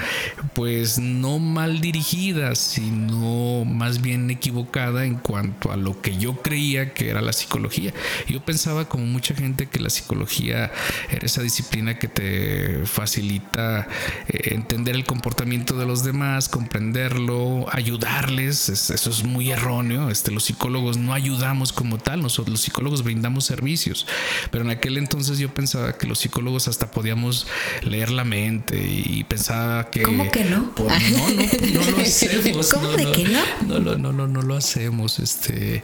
pues 0.53 0.99
no 0.99 1.39
mal 1.39 1.81
dirigida, 1.81 2.55
sino 2.55 3.65
más 3.65 4.01
bien 4.01 4.29
equivocada 4.29 5.05
en 5.05 5.15
cuanto 5.15 5.71
a 5.71 5.77
lo 5.77 6.01
que 6.01 6.17
yo 6.17 6.41
creía 6.41 6.93
que 6.93 7.09
era 7.09 7.21
la 7.21 7.33
psicología. 7.33 7.93
Yo 8.27 8.43
pensaba 8.43 8.87
como 8.87 9.05
mucha 9.05 9.35
gente 9.35 9.67
que 9.67 9.79
la 9.79 9.89
psicología 9.89 10.71
era 11.09 11.25
esa 11.25 11.41
disciplina 11.41 11.97
que 11.97 12.07
te 12.07 12.85
facilita 12.85 13.87
eh, 14.27 14.53
entender 14.53 14.95
el 14.95 15.05
comportamiento 15.05 15.75
de 15.77 15.85
los 15.85 16.03
demás, 16.03 16.49
comprenderlo, 16.49 17.65
ayudarles. 17.71 18.69
Eso 18.69 19.09
es 19.09 19.23
muy 19.23 19.51
erróneo. 19.51 20.09
Este, 20.09 20.31
los 20.31 20.43
psicólogos 20.43 20.97
no 20.97 21.13
ayudamos 21.13 21.73
como 21.73 21.97
tal, 21.97 22.21
nosotros 22.21 22.51
los 22.51 22.61
psicólogos 22.61 23.03
brindamos 23.03 23.45
servicios. 23.45 24.05
Pero 24.51 24.63
en 24.63 24.71
aquel 24.71 24.97
entonces 24.97 25.39
yo 25.39 25.53
pensaba 25.53 25.97
que 25.97 26.07
los 26.07 26.19
psicólogos 26.19 26.67
hasta 26.67 26.91
podíamos 26.91 27.47
leer 27.81 28.11
la 28.11 28.23
mente 28.23 28.77
y 28.77 29.23
pensaba 29.23 29.89
que 29.89 30.03
¿Cómo 30.09 30.31
que 30.31 30.43
no? 30.43 30.73
no, 30.77 30.89
no, 30.89 31.83
no, 31.83 31.91
lo 31.91 31.97
hacemos. 32.01 32.73
¿Cómo 32.73 32.91
de 32.93 33.11
que 33.11 33.23
no? 33.25 33.39
No, 33.67 33.79
no, 33.79 33.97
no, 33.97 34.11
no, 34.11 34.27
no 34.27 34.41
lo 34.41 34.55
hacemos. 34.55 35.19
Este, 35.19 35.83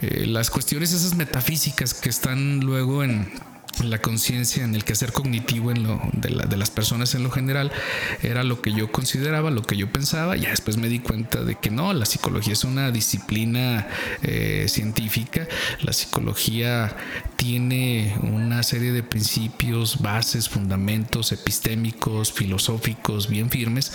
eh, 0.00 0.26
las 0.26 0.50
cuestiones 0.50 0.92
esas 0.92 1.14
metafísicas 1.14 1.94
que 1.94 2.08
están 2.08 2.60
luego 2.60 3.02
en 3.02 3.32
la 3.82 3.98
conciencia, 3.98 4.64
en 4.64 4.74
el 4.74 4.84
quehacer 4.84 5.12
cognitivo 5.12 5.70
en 5.70 5.82
lo, 5.82 6.00
de, 6.12 6.56
las 6.56 6.70
personas 6.70 7.14
en 7.14 7.22
lo 7.22 7.30
general, 7.30 7.72
era 8.22 8.44
lo 8.44 8.60
que 8.60 8.72
yo 8.72 8.92
consideraba, 8.92 9.50
lo 9.50 9.62
que 9.62 9.76
yo 9.76 9.90
pensaba. 9.90 10.36
Ya 10.36 10.50
después 10.50 10.76
me 10.76 10.88
di 10.88 11.00
cuenta 11.00 11.42
de 11.42 11.56
que 11.56 11.70
no, 11.70 11.92
la 11.92 12.06
psicología 12.06 12.52
es 12.52 12.64
una 12.64 12.90
disciplina 12.90 13.88
eh, 14.22 14.66
científica. 14.68 15.48
La 15.82 15.92
psicología 15.92 16.96
tiene 17.36 18.16
una 18.22 18.62
serie 18.62 18.92
de 18.92 19.02
principios, 19.02 20.00
bases, 20.00 20.48
fundamentos 20.48 21.32
epistémicos, 21.32 22.32
filosóficos 22.32 23.28
bien 23.28 23.50
firmes, 23.50 23.92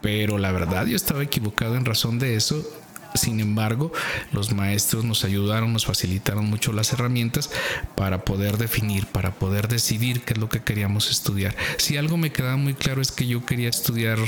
pero 0.00 0.38
la 0.38 0.52
verdad 0.52 0.86
yo 0.86 0.96
estaba 0.96 1.22
equivocado 1.22 1.76
en 1.76 1.84
razón 1.84 2.18
de 2.18 2.36
eso 2.36 2.64
sin 3.14 3.40
embargo, 3.40 3.92
los 4.32 4.52
maestros 4.52 5.04
nos 5.04 5.24
ayudaron, 5.24 5.72
nos 5.72 5.86
facilitaron 5.86 6.46
mucho 6.46 6.72
las 6.72 6.92
herramientas 6.92 7.50
para 7.94 8.24
poder 8.24 8.58
definir, 8.58 9.06
para 9.06 9.32
poder 9.32 9.68
decidir 9.68 10.22
qué 10.22 10.34
es 10.34 10.38
lo 10.38 10.48
que 10.48 10.60
queríamos 10.60 11.10
estudiar. 11.10 11.54
Si 11.76 11.96
algo 11.96 12.16
me 12.16 12.32
quedaba 12.32 12.56
muy 12.56 12.74
claro 12.74 13.02
es 13.02 13.12
que 13.12 13.26
yo 13.26 13.44
quería 13.44 13.68
estudiar 13.68 14.18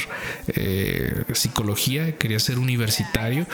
eh, 0.49 1.25
psicología, 1.33 2.17
quería 2.17 2.39
ser 2.39 2.59
universitario, 2.59 3.47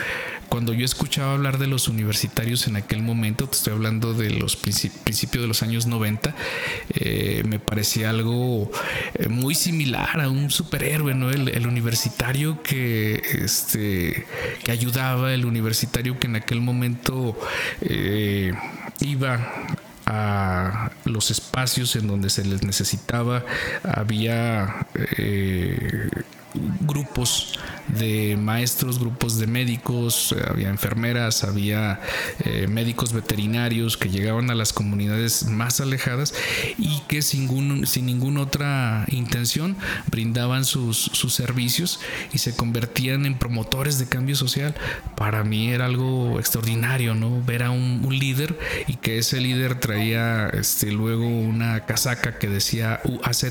cuando 0.51 0.73
yo 0.73 0.83
escuchaba 0.83 1.31
hablar 1.31 1.59
de 1.59 1.67
los 1.67 1.87
universitarios 1.87 2.67
en 2.67 2.75
aquel 2.75 3.01
momento, 3.01 3.47
te 3.47 3.55
estoy 3.55 3.71
hablando 3.71 4.13
de 4.13 4.31
los 4.31 4.57
principios 4.57 5.41
de 5.41 5.47
los 5.47 5.63
años 5.63 5.85
90, 5.85 6.35
eh, 6.89 7.43
me 7.47 7.57
parecía 7.57 8.09
algo 8.09 8.69
eh, 9.13 9.29
muy 9.29 9.55
similar 9.55 10.19
a 10.19 10.27
un 10.27 10.51
superhéroe, 10.51 11.13
¿no? 11.13 11.31
El, 11.31 11.65
universitario 11.65 12.61
que, 12.63 13.23
este, 13.45 14.25
que 14.65 14.71
ayudaba, 14.73 15.33
el 15.33 15.45
universitario 15.45 16.19
que 16.19 16.27
en 16.27 16.35
aquel 16.35 16.59
momento 16.59 17.39
eh, 17.79 18.51
iba 18.99 19.53
a 20.05 20.91
los 21.05 21.31
espacios 21.31 21.95
en 21.95 22.07
donde 22.07 22.29
se 22.29 22.43
les 22.43 22.61
necesitaba, 22.61 23.45
había 23.83 24.85
grupos 26.81 27.57
de 27.87 28.37
maestros, 28.37 28.99
grupos 28.99 29.37
de 29.37 29.47
médicos, 29.47 30.33
eh, 30.37 30.43
había 30.47 30.69
enfermeras, 30.69 31.43
había 31.43 31.99
eh, 32.45 32.67
médicos 32.67 33.13
veterinarios 33.13 33.97
que 33.97 34.09
llegaban 34.09 34.49
a 34.49 34.55
las 34.55 34.73
comunidades 34.73 35.45
más 35.47 35.81
alejadas 35.81 36.33
y 36.77 37.01
que 37.07 37.21
sin, 37.21 37.85
sin 37.85 38.05
ninguna 38.05 38.41
otra 38.41 39.05
intención 39.09 39.75
brindaban 40.09 40.65
sus, 40.65 40.97
sus, 40.97 41.33
servicios 41.33 41.99
y 42.33 42.39
se 42.39 42.55
convertían 42.55 43.25
en 43.25 43.37
promotores 43.37 43.97
de 43.99 44.07
cambio 44.07 44.35
social. 44.35 44.75
Para 45.15 45.43
mí 45.43 45.71
era 45.71 45.85
algo 45.85 46.39
extraordinario, 46.39 47.15
¿no? 47.15 47.41
Ver 47.43 47.63
a 47.63 47.71
un, 47.71 48.01
líder 48.11 48.59
y 48.87 48.95
que 48.95 49.17
ese 49.17 49.39
líder 49.39 49.79
traía 49.79 50.49
este, 50.49 50.91
luego 50.91 51.25
una 51.25 51.85
casaca 51.85 52.37
que 52.37 52.49
decía 52.49 52.99
UAZ 53.05 53.45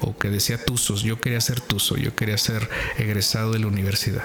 o 0.00 0.16
que 0.16 0.30
decía 0.30 0.62
Tuzos. 0.62 1.02
Yo 1.02 1.20
quería 1.20 1.40
ser 1.40 1.60
Tuzo, 1.60 1.96
yo 1.96 2.14
quería 2.14 2.38
ser 2.38 2.68
egresado 2.98 3.52
del 3.52 3.64
universidad. 3.66 4.24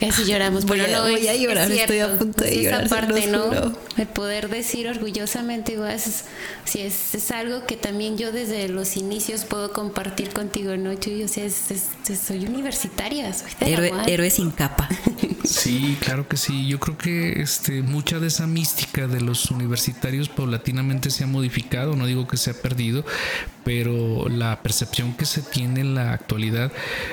Casi 0.00 0.24
lloramos. 0.24 0.64
Bueno, 0.64 0.84
no 0.86 1.02
voy 1.02 1.26
a 1.26 1.34
llorar, 1.34 1.70
estoy 1.70 1.98
a 1.98 2.16
punto 2.16 2.44
de 2.44 2.62
llorar. 2.62 2.84
Esa 2.84 2.96
parte, 2.96 3.26
¿no? 3.26 3.50
De 3.96 4.06
poder 4.06 4.48
decir 4.48 4.88
orgullosamente, 4.88 5.72
igual, 5.72 5.92
es, 5.92 6.24
si 6.64 6.80
es, 6.80 7.14
es, 7.14 7.30
algo 7.32 7.66
que 7.66 7.76
también 7.76 8.16
yo 8.16 8.30
desde 8.30 8.68
los 8.68 8.96
inicios 8.96 9.44
puedo 9.44 9.72
compartir 9.72 10.30
contigo, 10.30 10.76
¿no? 10.76 10.90
O 10.90 11.28
sea, 11.28 11.50
soy 11.50 12.46
universitaria, 12.46 13.32
soy 13.32 13.50
Héroe, 13.60 13.92
héroe 14.06 14.30
sin 14.30 14.52
capa. 14.52 14.88
Sí, 15.48 15.96
claro 16.00 16.28
que 16.28 16.36
sí. 16.36 16.66
Yo 16.66 16.78
creo 16.78 16.98
que 16.98 17.40
este, 17.40 17.80
mucha 17.80 18.18
de 18.18 18.26
esa 18.26 18.46
mística 18.46 19.06
de 19.06 19.22
los 19.22 19.50
universitarios 19.50 20.28
paulatinamente 20.28 21.10
se 21.10 21.24
ha 21.24 21.26
modificado, 21.26 21.96
no 21.96 22.04
digo 22.04 22.28
que 22.28 22.36
se 22.36 22.50
ha 22.50 22.54
perdido, 22.54 23.02
pero 23.64 24.28
la 24.28 24.62
percepción 24.62 25.14
que 25.14 25.24
se 25.24 25.40
tiene 25.40 25.80
en 25.80 25.94
la 25.94 26.12
actualidad 26.12 26.70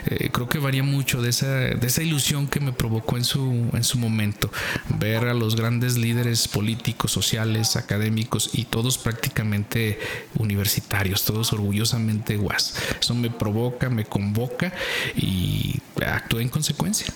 eh, 0.08 0.30
creo 0.34 0.50
que 0.50 0.60
varía 0.60 0.84
mucho 0.84 1.22
de 1.22 1.30
esa, 1.30 1.48
de 1.48 1.88
esa 1.88 2.04
ilusión 2.04 2.48
que 2.48 2.60
me 2.60 2.74
provocó 2.74 3.16
en 3.16 3.24
su, 3.24 3.70
en 3.72 3.86
su 3.86 3.98
momento. 3.98 4.52
Ver 5.00 5.30
a 5.30 5.34
los 5.34 5.56
grandes 5.56 5.98
líderes 5.98 6.50
políticos, 6.50 7.14
sociales, 7.14 7.78
académicos 7.78 8.50
y 8.52 8.66
todos 8.66 8.98
prácticamente 8.98 9.98
universitarios, 10.38 11.24
todos 11.24 11.54
orgullosamente 11.54 12.36
guas. 12.36 12.76
Eso 13.00 13.16
me 13.16 13.30
provoca, 13.30 13.90
me 13.90 14.04
convoca 14.04 14.74
y 15.16 15.80
actúo 16.06 16.42
en 16.42 16.50
consecuencia. 16.50 17.14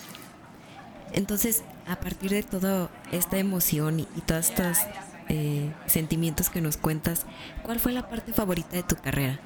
Entonces, 1.13 1.63
a 1.87 1.99
partir 1.99 2.31
de 2.31 2.43
toda 2.43 2.89
esta 3.11 3.37
emoción 3.37 3.99
y, 4.01 4.05
todos 4.25 4.49
estos 4.49 4.77
eh, 5.29 5.71
sentimientos 5.87 6.49
que 6.49 6.61
nos 6.61 6.77
cuentas, 6.77 7.25
¿cuál 7.63 7.79
fue 7.79 7.91
la 7.91 8.09
parte 8.09 8.33
favorita 8.33 8.75
de 8.75 8.83
tu 8.83 8.95
carrera? 8.95 9.39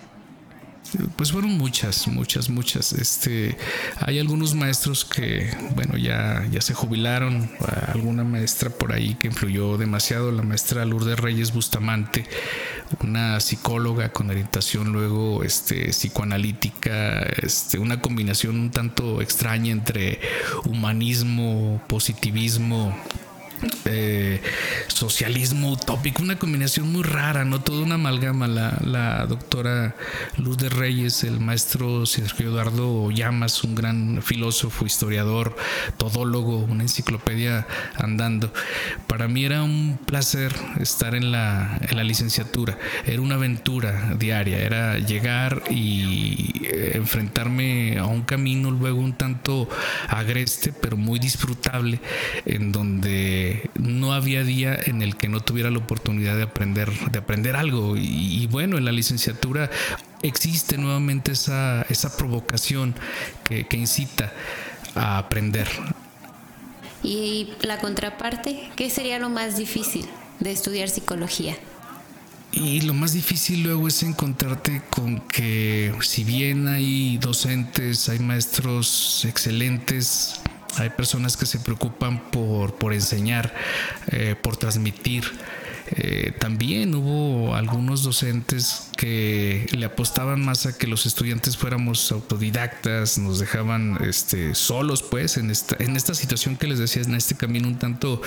Pues 1.16 1.32
fueron 1.32 1.58
muchas, 1.58 2.08
muchas, 2.08 2.50
muchas. 2.50 2.94
Este, 2.94 3.58
hay 4.00 4.20
algunos 4.20 4.54
maestros 4.54 5.06
que, 5.06 5.50
bueno, 5.76 5.98
ya, 5.98 6.46
ya 6.52 6.62
se 6.62 6.74
jubilaron. 6.74 7.50
Alguna 7.88 8.24
maestra 8.24 8.70
por 8.70 8.94
ahí 8.94 9.16
que 9.16 9.28
influyó 9.28 9.78
demasiado, 9.78 10.32
la 10.32 10.44
maestra 10.44 10.86
Lourdes 10.86 11.20
Reyes 11.20 11.54
Bustamante, 11.54 12.26
una 13.02 13.40
psicóloga 13.40 14.10
con 14.10 14.30
orientación 14.30 14.92
luego 14.92 15.44
este, 15.44 15.90
psicoanalítica, 15.90 17.22
este, 17.42 17.80
una 17.80 18.00
combinación 18.02 18.56
un 18.56 18.72
tanto 18.72 19.22
extraña 19.22 19.72
entre 19.72 20.20
humanismo, 20.66 21.82
positivismo, 21.88 22.96
eh, 23.86 24.42
socialismo 24.88 25.72
utópico, 25.72 26.24
una 26.24 26.38
combinación 26.38 26.92
muy 26.92 27.04
rara, 27.04 27.46
¿no? 27.46 27.62
Toda 27.62 27.84
una 27.84 27.96
amalgama. 27.96 28.48
La, 28.48 28.78
la 28.84 29.26
doctora 29.26 29.96
Luz 30.38 30.58
de 30.58 30.70
Reyes, 30.70 31.24
el 31.24 31.40
maestro 31.40 32.06
Sergio 32.06 32.50
Eduardo 32.50 33.10
Llamas, 33.12 33.64
un 33.64 33.76
gran 33.76 34.22
filósofo, 34.22 34.86
historiador, 34.86 35.56
todólogo, 35.98 36.58
una 36.58 36.84
enciclopedia 36.84 37.68
andando. 37.96 38.54
Para 39.08 39.28
mí 39.28 39.46
era 39.46 39.64
un 39.64 40.00
placer 40.06 40.54
estar 40.80 41.16
en 41.16 41.32
la, 41.32 41.78
en 41.82 41.98
la 41.98 42.04
licenciatura. 42.04 42.78
Era 43.06 43.22
una 43.22 43.36
aventura 43.36 44.16
diaria, 44.18 44.60
era 44.60 44.98
llegar 45.00 45.64
y 45.70 46.66
eh, 46.66 46.92
enfrentarme 46.96 47.98
a 47.98 48.06
un 48.06 48.24
camino 48.24 48.72
luego 48.72 49.00
un 49.00 49.14
tanto 49.14 49.70
agreste, 50.08 50.74
pero 50.74 50.98
muy 50.98 51.20
disfrutable, 51.20 52.00
en 52.46 52.72
donde 52.72 53.53
no 53.76 54.14
había 54.14 54.44
día 54.44 54.78
en 54.86 55.02
el 55.02 55.16
que 55.16 55.30
no 55.30 55.40
tuviera 55.42 55.70
la 55.70 55.80
oportunidad 55.80 56.36
de 56.38 56.44
aprender, 56.44 56.92
de 57.12 57.20
aprender 57.20 57.56
algo. 57.56 57.96
Y, 57.98 58.48
bueno, 58.48 58.78
en 58.78 58.86
la 58.86 58.92
licenciatura 58.92 59.70
existe 60.22 60.78
nuevamente 60.78 61.32
esa, 61.32 61.84
esa 61.90 62.16
provocación 62.18 62.96
que, 63.44 63.66
que 63.68 63.78
incita 63.78 64.32
a 64.96 65.18
aprender. 65.18 65.68
Y 67.04 67.50
la 67.62 67.80
contraparte, 67.80 68.70
¿qué 68.76 68.90
sería 68.90 69.20
lo 69.20 69.30
más 69.30 69.58
difícil 69.58 70.06
de 70.40 70.52
estudiar 70.52 70.90
psicología? 70.90 71.58
Y 72.56 72.82
lo 72.82 72.94
más 72.94 73.14
difícil 73.14 73.64
luego 73.64 73.88
es 73.88 74.04
encontrarte 74.04 74.84
con 74.92 75.22
que 75.22 75.92
si 76.02 76.24
bien 76.24 76.68
hay 76.68 77.18
docentes, 77.18 78.10
hay 78.10 78.20
maestros 78.20 79.26
excelentes, 79.28 80.40
hay 80.78 80.90
personas 80.90 81.38
que 81.38 81.46
se 81.46 81.60
preocupan 81.60 82.20
por, 82.32 82.76
por 82.76 82.94
enseñar, 82.94 83.54
eh, 84.08 84.36
por 84.42 84.58
transmitir. 84.58 85.24
Eh, 85.96 86.34
también 86.40 86.96
hubo 86.96 87.56
algunos 87.56 88.04
docentes 88.04 88.90
que 88.98 89.68
le 89.72 89.86
apostaban 89.86 90.44
más 90.44 90.66
a 90.66 90.78
que 90.78 90.88
los 90.88 91.06
estudiantes 91.06 91.58
fuéramos 91.58 92.12
autodidactas, 92.12 93.18
nos 93.18 93.40
dejaban 93.40 93.98
este, 94.04 94.56
solos 94.56 95.04
pues 95.04 95.38
en 95.38 95.50
esta, 95.50 95.76
en 95.80 95.96
esta 95.96 96.14
situación 96.14 96.56
que 96.56 96.68
les 96.68 96.80
decía, 96.80 97.02
en 97.02 97.16
este 97.16 97.36
camino 97.36 97.68
un 97.68 97.78
tanto 97.78 98.22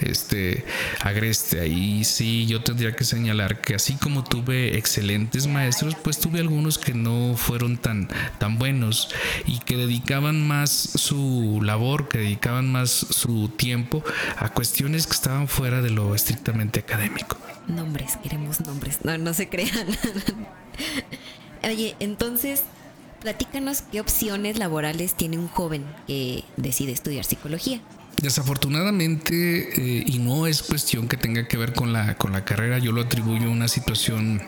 este, 0.00 0.64
agreste. 1.00 1.60
Ahí 1.60 2.04
sí 2.04 2.46
yo 2.46 2.62
tendría 2.62 2.94
que 2.94 3.04
señalar 3.04 3.60
que 3.60 3.74
así 3.74 3.94
como 3.94 4.24
tuve 4.24 4.76
excelentes 4.76 5.46
maestros, 5.46 5.96
pues 6.02 6.18
tuve 6.18 6.40
algunos 6.40 6.78
que 6.78 6.94
no 6.94 7.34
fueron 7.36 7.76
tan, 7.76 8.08
tan 8.38 8.58
buenos 8.58 9.08
y 9.46 9.58
que 9.58 9.76
dedicaban 9.76 10.46
más 10.46 10.70
su 10.70 11.60
labor, 11.62 12.08
que 12.08 12.18
dedicaban 12.18 12.70
más 12.70 12.90
su 12.90 13.48
tiempo 13.48 14.04
a 14.36 14.50
cuestiones 14.50 15.06
que 15.06 15.14
estaban 15.14 15.48
fuera 15.48 15.82
de 15.82 15.90
lo 15.90 16.14
estrictamente 16.14 16.80
académico. 16.80 17.36
Nombres, 17.74 18.16
queremos 18.22 18.60
nombres. 18.60 18.98
No, 19.04 19.16
no 19.18 19.34
se 19.34 19.48
crean. 19.48 19.86
Oye, 21.64 21.94
entonces, 22.00 22.62
platícanos 23.20 23.82
qué 23.82 24.00
opciones 24.00 24.58
laborales 24.58 25.14
tiene 25.14 25.38
un 25.38 25.48
joven 25.48 25.84
que 26.06 26.44
decide 26.56 26.92
estudiar 26.92 27.24
psicología. 27.24 27.80
Desafortunadamente, 28.22 30.00
eh, 30.00 30.04
y 30.06 30.18
no 30.18 30.46
es 30.46 30.62
cuestión 30.62 31.08
que 31.08 31.16
tenga 31.16 31.48
que 31.48 31.56
ver 31.56 31.72
con 31.72 31.92
la, 31.92 32.16
con 32.16 32.32
la 32.32 32.44
carrera, 32.44 32.78
yo 32.78 32.92
lo 32.92 33.02
atribuyo 33.02 33.48
a 33.48 33.50
una 33.50 33.68
situación 33.68 34.42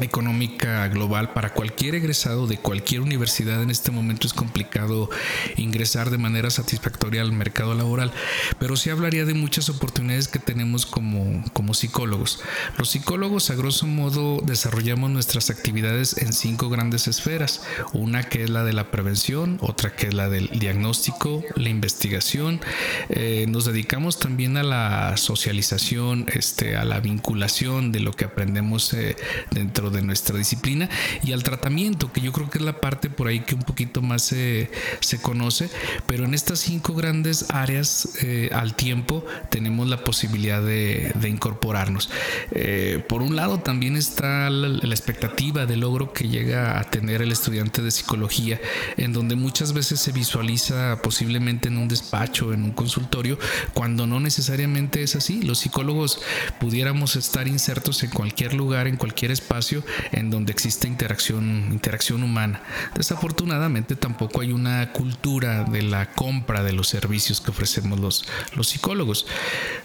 económica 0.00 0.86
global 0.88 1.32
para 1.32 1.52
cualquier 1.52 1.94
egresado 1.94 2.46
de 2.46 2.58
cualquier 2.58 3.00
universidad 3.00 3.62
en 3.62 3.70
este 3.70 3.90
momento 3.90 4.26
es 4.26 4.32
complicado 4.32 5.08
ingresar 5.56 6.10
de 6.10 6.18
manera 6.18 6.50
satisfactoria 6.50 7.22
al 7.22 7.32
mercado 7.32 7.74
laboral, 7.74 8.12
pero 8.58 8.76
sí 8.76 8.90
hablaría 8.90 9.24
de 9.24 9.34
muchas 9.34 9.68
oportunidades 9.68 10.28
que 10.28 10.38
tenemos 10.38 10.86
como, 10.86 11.44
como 11.52 11.74
psicólogos. 11.74 12.40
Los 12.78 12.90
psicólogos 12.90 13.50
a 13.50 13.54
grosso 13.54 13.86
modo 13.86 14.40
desarrollamos 14.44 15.10
nuestras 15.10 15.50
actividades 15.50 16.18
en 16.18 16.32
cinco 16.32 16.68
grandes 16.68 17.06
esferas, 17.08 17.62
una 17.92 18.24
que 18.24 18.44
es 18.44 18.50
la 18.50 18.64
de 18.64 18.72
la 18.72 18.90
prevención, 18.90 19.58
otra 19.60 19.94
que 19.94 20.08
es 20.08 20.14
la 20.14 20.28
del 20.28 20.48
diagnóstico, 20.48 21.42
la 21.56 21.68
investigación, 21.68 22.60
eh, 23.08 23.46
nos 23.48 23.64
dedicamos 23.64 24.18
también 24.18 24.56
a 24.56 24.62
la 24.62 25.16
socialización, 25.16 26.26
este, 26.32 26.76
a 26.76 26.84
la 26.84 27.00
vinculación 27.00 27.92
de 27.92 28.00
lo 28.00 28.12
que 28.12 28.24
aprendemos 28.24 28.92
eh, 28.94 29.16
dentro 29.50 29.83
de 29.90 30.02
nuestra 30.02 30.36
disciplina 30.36 30.88
y 31.22 31.32
al 31.32 31.42
tratamiento, 31.42 32.12
que 32.12 32.20
yo 32.20 32.32
creo 32.32 32.50
que 32.50 32.58
es 32.58 32.64
la 32.64 32.80
parte 32.80 33.10
por 33.10 33.28
ahí 33.28 33.40
que 33.40 33.54
un 33.54 33.62
poquito 33.62 34.02
más 34.02 34.22
se, 34.22 34.70
se 35.00 35.20
conoce, 35.20 35.68
pero 36.06 36.24
en 36.24 36.34
estas 36.34 36.60
cinco 36.60 36.94
grandes 36.94 37.46
áreas 37.50 38.08
eh, 38.22 38.50
al 38.52 38.74
tiempo 38.74 39.24
tenemos 39.50 39.88
la 39.88 40.04
posibilidad 40.04 40.62
de, 40.62 41.12
de 41.14 41.28
incorporarnos. 41.28 42.10
Eh, 42.52 43.02
por 43.08 43.22
un 43.22 43.36
lado 43.36 43.60
también 43.60 43.96
está 43.96 44.50
la, 44.50 44.68
la 44.68 44.94
expectativa 44.94 45.66
de 45.66 45.76
logro 45.76 46.12
que 46.12 46.28
llega 46.28 46.78
a 46.78 46.84
tener 46.84 47.22
el 47.22 47.32
estudiante 47.32 47.82
de 47.82 47.90
psicología, 47.90 48.60
en 48.96 49.12
donde 49.12 49.36
muchas 49.36 49.72
veces 49.72 50.00
se 50.00 50.12
visualiza 50.12 51.00
posiblemente 51.02 51.68
en 51.68 51.78
un 51.78 51.88
despacho, 51.88 52.52
en 52.52 52.62
un 52.62 52.72
consultorio, 52.72 53.38
cuando 53.72 54.06
no 54.06 54.20
necesariamente 54.20 55.02
es 55.02 55.16
así. 55.16 55.42
Los 55.42 55.58
psicólogos 55.58 56.20
pudiéramos 56.60 57.16
estar 57.16 57.48
insertos 57.48 58.02
en 58.02 58.10
cualquier 58.10 58.54
lugar, 58.54 58.86
en 58.86 58.96
cualquier 58.96 59.30
espacio, 59.30 59.73
en 60.12 60.30
donde 60.30 60.52
existe 60.52 60.86
interacción, 60.86 61.70
interacción 61.72 62.22
humana. 62.22 62.62
Desafortunadamente 62.94 63.96
tampoco 63.96 64.40
hay 64.40 64.52
una 64.52 64.92
cultura 64.92 65.64
de 65.64 65.82
la 65.82 66.12
compra 66.12 66.62
de 66.62 66.72
los 66.72 66.88
servicios 66.88 67.40
que 67.40 67.50
ofrecemos 67.50 67.98
los, 67.98 68.24
los 68.54 68.68
psicólogos. 68.68 69.26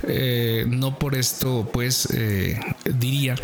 Eh, 0.08 0.66
no 0.68 1.00
por 1.00 1.16
esto, 1.16 1.70
pues, 1.72 2.08
eh, 2.14 2.60
diría 2.86 3.36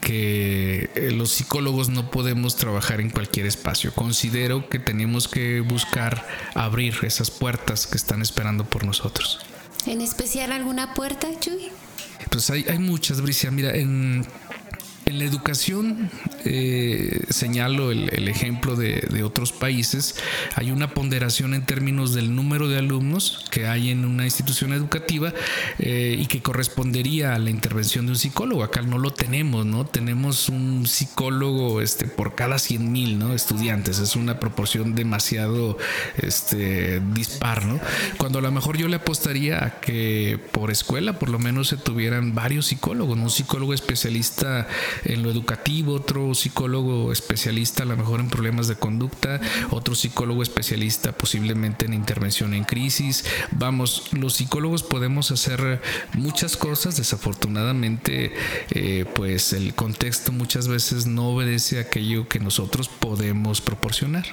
que 0.00 0.90
eh, 0.94 1.10
los 1.12 1.30
psicólogos 1.30 1.88
no 1.88 2.10
podemos 2.10 2.56
trabajar 2.56 3.00
en 3.00 3.10
cualquier 3.10 3.46
espacio. 3.46 3.92
Considero 3.94 4.68
que 4.68 4.78
tenemos 4.78 5.28
que 5.28 5.60
buscar 5.60 6.26
abrir 6.54 6.96
esas 7.02 7.30
puertas 7.30 7.86
que 7.86 7.96
están 7.96 8.22
esperando 8.22 8.64
por 8.64 8.84
nosotros. 8.84 9.40
¿En 9.86 10.00
especial 10.00 10.52
alguna 10.52 10.94
puerta, 10.94 11.28
Chuy? 11.38 11.70
Pues 12.30 12.50
hay, 12.50 12.64
hay 12.68 12.78
muchas, 12.78 13.20
Bricia. 13.20 13.50
Mira, 13.50 13.74
en 13.74 14.26
en 15.10 15.18
la 15.18 15.24
educación, 15.24 16.08
eh, 16.44 17.24
señalo 17.28 17.90
el, 17.90 18.28
ejemplo 18.28 18.76
de, 18.76 19.22
otros 19.24 19.52
países, 19.52 20.14
hay 20.54 20.70
una 20.70 20.94
ponderación 20.94 21.52
en 21.52 21.66
términos 21.66 22.14
del 22.14 22.34
número 22.34 22.68
de 22.68 22.78
alumnos 22.78 23.44
que 23.50 23.66
hay 23.66 23.90
en 23.90 24.04
una 24.04 24.24
institución 24.24 24.72
educativa 24.72 25.34
eh, 25.78 26.16
y 26.18 26.26
que 26.26 26.40
correspondería 26.40 27.34
a 27.34 27.38
la 27.38 27.50
intervención 27.50 28.06
de 28.06 28.12
un 28.12 28.18
psicólogo. 28.18 28.62
Acá 28.62 28.82
no 28.82 28.98
lo 28.98 29.12
tenemos, 29.12 29.66
¿no? 29.66 29.84
Tenemos 29.84 30.48
un 30.48 30.86
psicólogo 30.86 31.80
este, 31.82 32.06
por 32.06 32.34
cada 32.34 32.58
100 32.58 32.92
mil 32.92 33.18
¿no? 33.18 33.34
estudiantes. 33.34 33.98
Es 33.98 34.16
una 34.16 34.38
proporción 34.38 34.94
demasiado 34.94 35.76
este, 36.16 37.00
dispar, 37.14 37.66
¿no? 37.66 37.80
Cuando 38.16 38.38
a 38.38 38.42
lo 38.42 38.52
mejor 38.52 38.78
yo 38.78 38.88
le 38.88 38.96
apostaría 38.96 39.64
a 39.64 39.80
que 39.80 40.38
por 40.52 40.70
escuela 40.70 41.18
por 41.18 41.28
lo 41.28 41.38
menos 41.38 41.68
se 41.68 41.76
tuvieran 41.76 42.34
varios 42.34 42.66
psicólogos, 42.66 43.18
un 43.18 43.30
psicólogo 43.30 43.74
especialista 43.74 44.68
en 45.04 45.22
lo 45.22 45.30
educativo, 45.30 45.94
otro 45.94 46.34
psicólogo 46.34 47.12
especialista 47.12 47.82
a 47.82 47.86
lo 47.86 47.96
mejor 47.96 48.20
en 48.20 48.28
problemas 48.28 48.68
de 48.68 48.76
conducta, 48.76 49.40
otro 49.70 49.94
psicólogo 49.94 50.42
especialista 50.42 51.12
posiblemente 51.12 51.86
en 51.86 51.94
intervención 51.94 52.54
en 52.54 52.64
crisis. 52.64 53.24
Vamos, 53.52 54.12
los 54.12 54.34
psicólogos 54.34 54.82
podemos 54.82 55.30
hacer 55.30 55.80
muchas 56.14 56.56
cosas, 56.56 56.96
desafortunadamente 56.96 58.32
eh, 58.70 59.04
pues 59.14 59.52
el 59.52 59.74
contexto 59.74 60.32
muchas 60.32 60.68
veces 60.68 61.06
no 61.06 61.30
obedece 61.30 61.78
a 61.78 61.82
aquello 61.82 62.28
que 62.28 62.40
nosotros 62.40 62.88
podemos 62.88 63.60
proporcionar. 63.60 64.24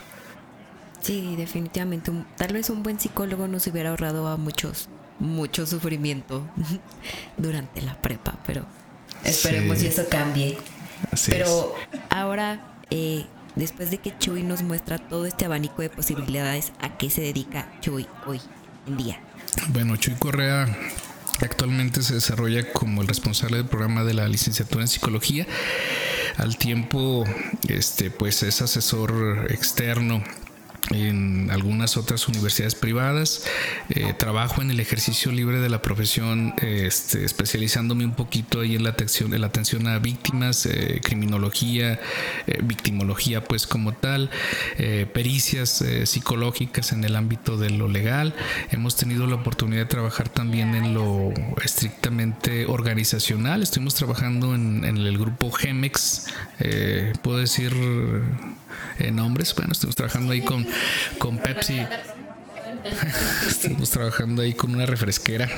Sí, 1.02 1.36
definitivamente. 1.38 2.12
Tal 2.36 2.54
vez 2.54 2.70
un 2.70 2.84
buen 2.84 3.00
psicólogo 3.00 3.48
nos 3.48 3.68
hubiera 3.68 3.92
ahorrado 3.92 4.28
a 4.28 4.38
muchos, 4.38 4.90
mucho 5.20 5.66
sufrimiento 5.66 6.46
durante 7.38 7.82
la 7.82 8.02
prepa, 8.02 8.40
pero 8.46 8.66
Esperemos 9.24 9.80
si 9.80 9.88
eso 9.88 10.08
cambie. 10.10 10.58
Pero 11.28 11.76
ahora, 12.10 12.80
eh, 12.90 13.26
después 13.56 13.92
de 13.92 13.98
que 14.00 14.18
Chuy 14.18 14.44
nos 14.44 14.64
muestra 14.64 14.98
todo 14.98 15.26
este 15.26 15.46
abanico 15.46 15.82
de 15.82 15.90
posibilidades, 15.90 16.72
¿a 16.80 16.98
qué 16.98 17.10
se 17.10 17.22
dedica 17.22 17.72
Chuy 17.82 18.08
hoy 18.26 18.42
en 18.88 18.98
día? 18.98 19.20
Bueno, 19.70 19.96
Chuy 19.98 20.16
Correa 20.16 20.68
actualmente 21.42 22.02
se 22.02 22.16
desarrolla 22.16 22.72
como 22.72 23.02
el 23.02 23.08
responsable 23.08 23.58
del 23.58 23.68
programa 23.68 24.04
de 24.04 24.14
la 24.14 24.28
licenciatura 24.28 24.84
en 24.84 24.88
psicología. 24.88 25.46
Al 26.38 26.58
tiempo, 26.58 27.26
este, 27.68 28.12
pues 28.12 28.44
es 28.44 28.62
asesor 28.62 29.48
externo 29.50 30.24
en 30.92 31.50
algunas 31.52 31.98
otras 31.98 32.28
universidades 32.28 32.76
privadas. 32.76 33.44
Eh, 33.90 34.14
trabajo 34.18 34.62
en 34.62 34.72
el 34.72 34.80
ejercicio 34.80 35.32
libre 35.32 35.60
de 35.60 35.70
la 35.70 35.82
profesión, 35.82 36.54
este, 36.62 37.26
especializándome 37.26 38.06
un 38.06 38.14
poquito 38.14 38.62
ahí 38.62 38.76
en 38.76 38.84
la 38.84 38.92
atención, 38.92 39.34
en 39.34 39.42
la 39.42 39.48
atención 39.48 39.88
a 39.88 40.00
víctimas, 40.00 40.66
eh, 40.66 41.02
criminología, 41.04 42.00
eh, 42.48 42.60
victimología, 42.64 43.44
pues 43.44 43.68
como 43.68 43.94
tal, 43.94 44.30
pericias 45.14 45.84
psicológicas 46.06 46.92
en 46.92 47.04
el 47.04 47.16
ámbito 47.16 47.58
de 47.58 47.70
lo 47.70 47.88
legal. 47.88 48.34
Hemos 48.72 48.96
tenido 48.96 49.28
la 49.28 49.36
oportunidad 49.36 49.84
de 49.84 49.86
trabajar 49.88 50.30
también 50.30 50.76
en 50.76 50.94
lo 50.94 51.34
estrictamente 51.64 52.66
organizacional. 52.66 53.64
Estuvimos 53.64 53.96
trabajando 53.96 54.56
en, 54.56 54.84
en 54.84 54.98
el 54.98 55.18
grupo 55.18 55.52
Gemex, 55.52 56.28
puedo 57.22 57.38
decir 57.38 57.74
nombres. 59.12 59.54
Bueno, 59.56 59.72
estuvimos 59.72 59.96
trabajando 59.96 60.34
ahí 60.34 60.42
con, 60.42 60.66
con 61.18 61.38
Pepsi. 61.38 61.86
estuvimos 63.48 63.90
trabajando 63.90 64.42
ahí 64.42 64.54
con 64.54 64.74
una 64.74 64.86
refresquera 64.86 65.50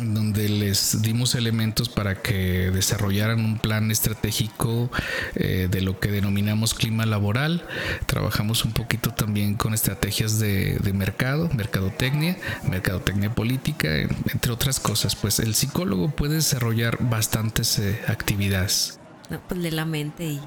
donde 0.00 0.48
les 0.48 1.02
dimos 1.02 1.34
elementos 1.34 1.88
para 1.88 2.16
que 2.16 2.70
desarrollaran 2.70 3.44
un 3.44 3.58
plan 3.58 3.90
estratégico 3.90 4.90
eh, 5.34 5.68
de 5.70 5.80
lo 5.80 5.98
que 5.98 6.10
denominamos 6.10 6.74
clima 6.74 7.06
laboral. 7.06 7.64
Trabajamos 8.06 8.64
un 8.64 8.72
poquito 8.72 9.10
también 9.10 9.54
con 9.54 9.74
estrategias 9.74 10.38
de, 10.38 10.78
mercado, 10.94 11.50
mercadotecnia, 11.54 12.36
mercadotecnia 12.68 13.34
política, 13.34 13.88
entre 14.32 14.52
otras 14.52 14.80
cosas. 14.80 15.16
Pues 15.16 15.38
el 15.38 15.54
psicólogo 15.54 16.10
puede 16.10 16.34
desarrollar 16.34 16.98
bastantes 17.00 17.78
eh, 17.78 18.00
actividades. 18.08 18.98
No, 19.30 19.40
pues 19.48 19.62
de 19.62 19.70
la 19.70 19.84
mente 19.84 20.24
y 20.24 20.40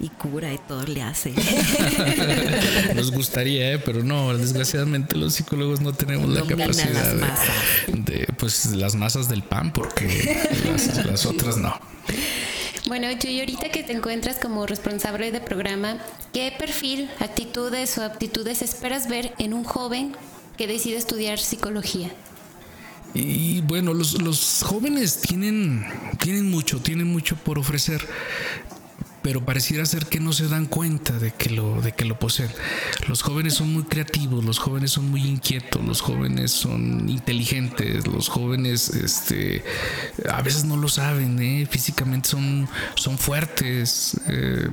y 0.00 0.08
cura 0.08 0.52
y 0.52 0.58
todo 0.58 0.82
le 0.84 1.02
hace. 1.02 1.32
Nos 2.94 3.10
gustaría, 3.12 3.74
¿eh? 3.74 3.78
pero 3.78 4.02
no, 4.02 4.36
desgraciadamente 4.36 5.16
los 5.16 5.34
psicólogos 5.34 5.80
no 5.80 5.92
tenemos 5.92 6.28
la 6.30 6.42
capacidad 6.42 7.14
de, 7.86 8.26
pues 8.38 8.66
las 8.74 8.94
masas 8.94 9.28
del 9.28 9.42
pan 9.42 9.72
porque 9.72 10.36
las, 11.06 11.26
otras 11.26 11.58
no. 11.58 11.78
Bueno, 12.86 13.08
y 13.10 13.40
ahorita 13.40 13.70
que 13.70 13.82
te 13.82 13.92
encuentras 13.92 14.38
como 14.38 14.66
responsable 14.66 15.30
de 15.32 15.40
programa, 15.40 15.98
¿qué 16.32 16.52
perfil, 16.58 17.10
actitudes 17.20 17.98
o 17.98 18.04
aptitudes 18.04 18.62
esperas 18.62 19.08
ver 19.08 19.34
en 19.38 19.52
un 19.52 19.64
joven 19.64 20.16
que 20.56 20.66
decide 20.66 20.96
estudiar 20.96 21.38
psicología? 21.38 22.10
Y 23.12 23.60
bueno, 23.62 23.92
los, 23.92 24.22
los 24.22 24.62
jóvenes 24.64 25.20
tienen, 25.20 25.84
tienen 26.20 26.48
mucho, 26.50 26.80
tienen 26.80 27.08
mucho 27.08 27.36
por 27.36 27.58
ofrecer 27.58 28.06
pero 29.30 29.44
pareciera 29.44 29.86
ser 29.86 30.06
que 30.06 30.18
no 30.18 30.32
se 30.32 30.48
dan 30.48 30.66
cuenta 30.66 31.16
de 31.20 31.30
que 31.30 31.50
lo 31.50 31.80
de 31.80 31.92
que 31.92 32.04
lo 32.04 32.18
poseen. 32.18 32.50
Los 33.06 33.22
jóvenes 33.22 33.54
son 33.54 33.72
muy 33.72 33.84
creativos, 33.84 34.44
los 34.44 34.58
jóvenes 34.58 34.90
son 34.90 35.08
muy 35.08 35.24
inquietos, 35.24 35.84
los 35.84 36.00
jóvenes 36.00 36.50
son 36.50 37.08
inteligentes, 37.08 38.08
los 38.08 38.28
jóvenes 38.28 38.88
este 38.88 39.62
a 40.28 40.42
veces 40.42 40.64
no 40.64 40.76
lo 40.76 40.88
saben, 40.88 41.40
¿eh? 41.40 41.68
físicamente 41.70 42.28
son 42.28 42.68
son 42.96 43.18
fuertes, 43.18 44.20
eh, 44.26 44.68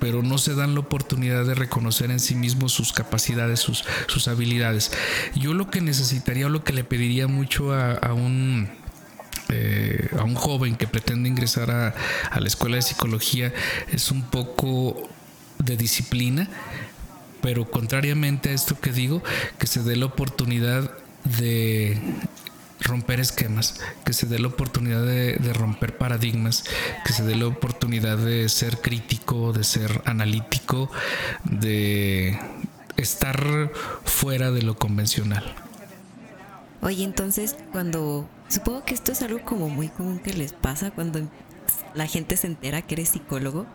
pero 0.00 0.22
no 0.22 0.36
se 0.36 0.54
dan 0.54 0.74
la 0.74 0.80
oportunidad 0.80 1.46
de 1.46 1.54
reconocer 1.54 2.10
en 2.10 2.20
sí 2.20 2.34
mismos 2.34 2.72
sus 2.72 2.92
capacidades, 2.92 3.60
sus, 3.60 3.86
sus 4.06 4.28
habilidades. 4.28 4.92
Yo 5.34 5.54
lo 5.54 5.70
que 5.70 5.80
necesitaría 5.80 6.44
o 6.44 6.50
lo 6.50 6.62
que 6.62 6.74
le 6.74 6.84
pediría 6.84 7.26
mucho 7.26 7.72
a 7.72 8.12
un 8.12 8.83
eh, 9.50 10.08
a 10.18 10.24
un 10.24 10.34
joven 10.34 10.76
que 10.76 10.86
pretende 10.86 11.28
ingresar 11.28 11.70
a, 11.70 11.94
la 12.38 12.46
escuela 12.46 12.76
de 12.76 12.82
psicología 12.82 13.52
es 13.92 14.10
un 14.10 14.22
poco 14.22 15.08
de 15.58 15.76
disciplina, 15.76 16.48
pero 17.42 17.70
contrariamente 17.70 18.50
a 18.50 18.52
esto 18.52 18.80
que 18.80 18.92
digo, 18.92 19.22
que 19.58 19.66
se 19.66 19.82
dé 19.82 19.96
la 19.96 20.06
oportunidad 20.06 20.90
de 21.24 21.98
romper 22.80 23.20
esquemas, 23.20 23.80
que 24.04 24.12
se 24.12 24.26
dé 24.26 24.38
la 24.38 24.48
oportunidad 24.48 25.04
de, 25.04 25.38
romper 25.52 25.96
paradigmas, 25.96 26.64
que 27.04 27.12
se 27.12 27.22
dé 27.24 27.34
la 27.34 27.46
oportunidad 27.46 28.18
de 28.18 28.48
ser 28.48 28.80
crítico, 28.80 29.52
de 29.52 29.64
ser 29.64 30.02
analítico, 30.04 30.90
de 31.44 32.38
estar 32.96 33.70
fuera 34.04 34.50
de 34.50 34.62
lo 34.62 34.76
convencional. 34.76 35.54
Oye, 36.82 37.04
entonces 37.04 37.56
cuando 37.72 38.28
Supongo 38.48 38.84
que 38.84 38.94
esto 38.94 39.12
es 39.12 39.22
algo 39.22 39.44
como 39.44 39.68
muy 39.68 39.88
común 39.88 40.18
que 40.18 40.32
les 40.32 40.52
pasa 40.52 40.90
cuando 40.90 41.20
la 41.94 42.06
gente 42.06 42.36
se 42.36 42.46
entera 42.46 42.82
que 42.82 42.94
eres 42.94 43.10
psicólogo. 43.10 43.66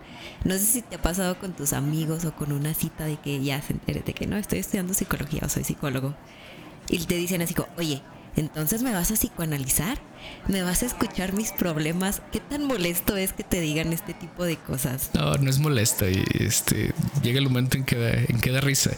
No 0.43 0.53
sé 0.53 0.65
si 0.65 0.81
te 0.81 0.95
ha 0.95 1.01
pasado 1.01 1.39
con 1.39 1.53
tus 1.53 1.73
amigos 1.73 2.25
o 2.25 2.35
con 2.35 2.51
una 2.51 2.73
cita 2.73 3.05
de 3.05 3.17
que 3.17 3.43
ya 3.43 3.61
se 3.61 3.73
entere 3.73 4.01
de 4.01 4.13
que 4.13 4.27
no, 4.27 4.37
estoy 4.37 4.59
estudiando 4.59 4.93
psicología 4.93 5.41
o 5.45 5.49
soy 5.49 5.63
psicólogo. 5.63 6.15
Y 6.89 6.99
te 7.05 7.15
dicen 7.15 7.41
así 7.41 7.53
como, 7.53 7.69
oye, 7.77 8.01
entonces 8.35 8.83
me 8.83 8.93
vas 8.93 9.11
a 9.11 9.15
psicoanalizar, 9.15 9.99
me 10.47 10.63
vas 10.63 10.83
a 10.83 10.85
escuchar 10.85 11.33
mis 11.33 11.51
problemas. 11.51 12.21
¿Qué 12.31 12.39
tan 12.39 12.65
molesto 12.65 13.17
es 13.17 13.33
que 13.33 13.43
te 13.43 13.59
digan 13.59 13.91
este 13.91 14.13
tipo 14.13 14.43
de 14.43 14.57
cosas? 14.57 15.11
No, 15.13 15.35
no 15.35 15.49
es 15.49 15.59
molesto 15.59 16.09
y 16.09 16.23
este 16.39 16.93
llega 17.21 17.39
el 17.39 17.45
momento 17.45 17.77
en 17.77 17.85
que 17.85 18.51
da, 18.51 18.61
risa. 18.61 18.91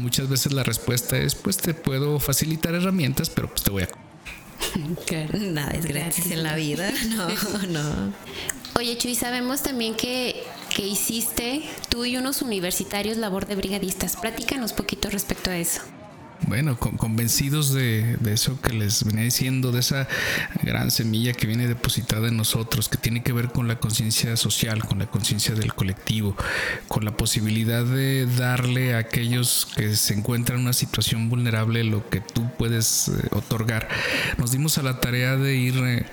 Muchas 0.00 0.28
veces 0.28 0.52
la 0.52 0.62
respuesta 0.62 1.16
es, 1.18 1.34
pues 1.34 1.56
te 1.56 1.74
puedo 1.74 2.20
facilitar 2.20 2.74
herramientas, 2.74 3.30
pero 3.30 3.48
pues 3.48 3.62
te 3.62 3.70
voy 3.70 3.82
a 3.82 3.88
Nada 5.32 5.70
es 5.72 5.86
gratis 5.86 6.30
en 6.30 6.42
la 6.42 6.54
vida. 6.54 6.92
No, 7.16 7.28
no. 7.68 8.12
Oye, 8.76 8.98
Chuy, 8.98 9.14
sabemos 9.14 9.62
también 9.62 9.94
que, 9.94 10.44
que 10.74 10.86
hiciste 10.86 11.62
tú 11.88 12.04
y 12.04 12.16
unos 12.16 12.42
universitarios 12.42 13.16
labor 13.16 13.46
de 13.46 13.56
brigadistas. 13.56 14.16
Platícanos 14.16 14.72
poquito 14.72 15.08
respecto 15.08 15.50
a 15.50 15.56
eso. 15.56 15.80
Bueno, 16.46 16.78
convencidos 16.78 17.72
de, 17.72 18.16
eso 18.26 18.60
que 18.60 18.72
les 18.72 19.04
venía 19.04 19.24
diciendo, 19.24 19.72
de 19.72 19.80
esa 19.80 20.06
gran 20.62 20.90
semilla 20.90 21.32
que 21.32 21.46
viene 21.46 21.66
depositada 21.66 22.28
en 22.28 22.36
nosotros, 22.36 22.88
que 22.88 22.98
tiene 22.98 23.22
que 23.22 23.32
ver 23.32 23.48
con 23.48 23.68
la 23.68 23.78
conciencia 23.80 24.36
social, 24.36 24.84
con 24.84 24.98
la 24.98 25.06
conciencia 25.06 25.54
del 25.54 25.74
colectivo, 25.74 26.36
con 26.88 27.04
la 27.04 27.16
posibilidad 27.16 27.84
de 27.84 28.26
darle 28.26 28.94
a 28.94 28.98
aquellos 28.98 29.66
que 29.76 29.96
se 29.96 30.14
encuentran 30.14 30.58
en 30.58 30.64
una 30.64 30.72
situación 30.72 31.28
vulnerable 31.28 31.82
lo 31.84 32.08
que 32.08 32.20
tú 32.20 32.48
puedes 32.56 33.08
eh, 33.08 33.28
otorgar. 33.32 33.88
Nos 34.38 34.52
dimos 34.52 34.78
a 34.78 34.82
la 34.82 35.00
tarea 35.00 35.36
de 35.36 35.56
ir 35.56 35.76
eh, 35.78 36.06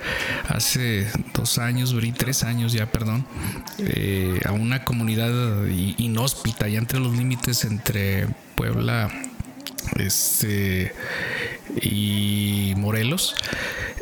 hace 0.48 1.06
dos 1.34 1.58
años, 1.58 1.94
tres 2.16 2.42
años 2.42 2.72
ya, 2.72 2.90
perdón, 2.90 3.26
eh, 3.78 4.40
a 4.44 4.52
una 4.52 4.84
comunidad 4.84 5.66
inhóspita, 5.66 6.68
ya 6.68 6.78
entre 6.78 6.98
los 6.98 7.16
límites 7.16 7.64
entre 7.64 8.26
Puebla 8.54 9.10
este, 9.98 10.92
y 11.80 12.74
Morelos, 12.76 13.34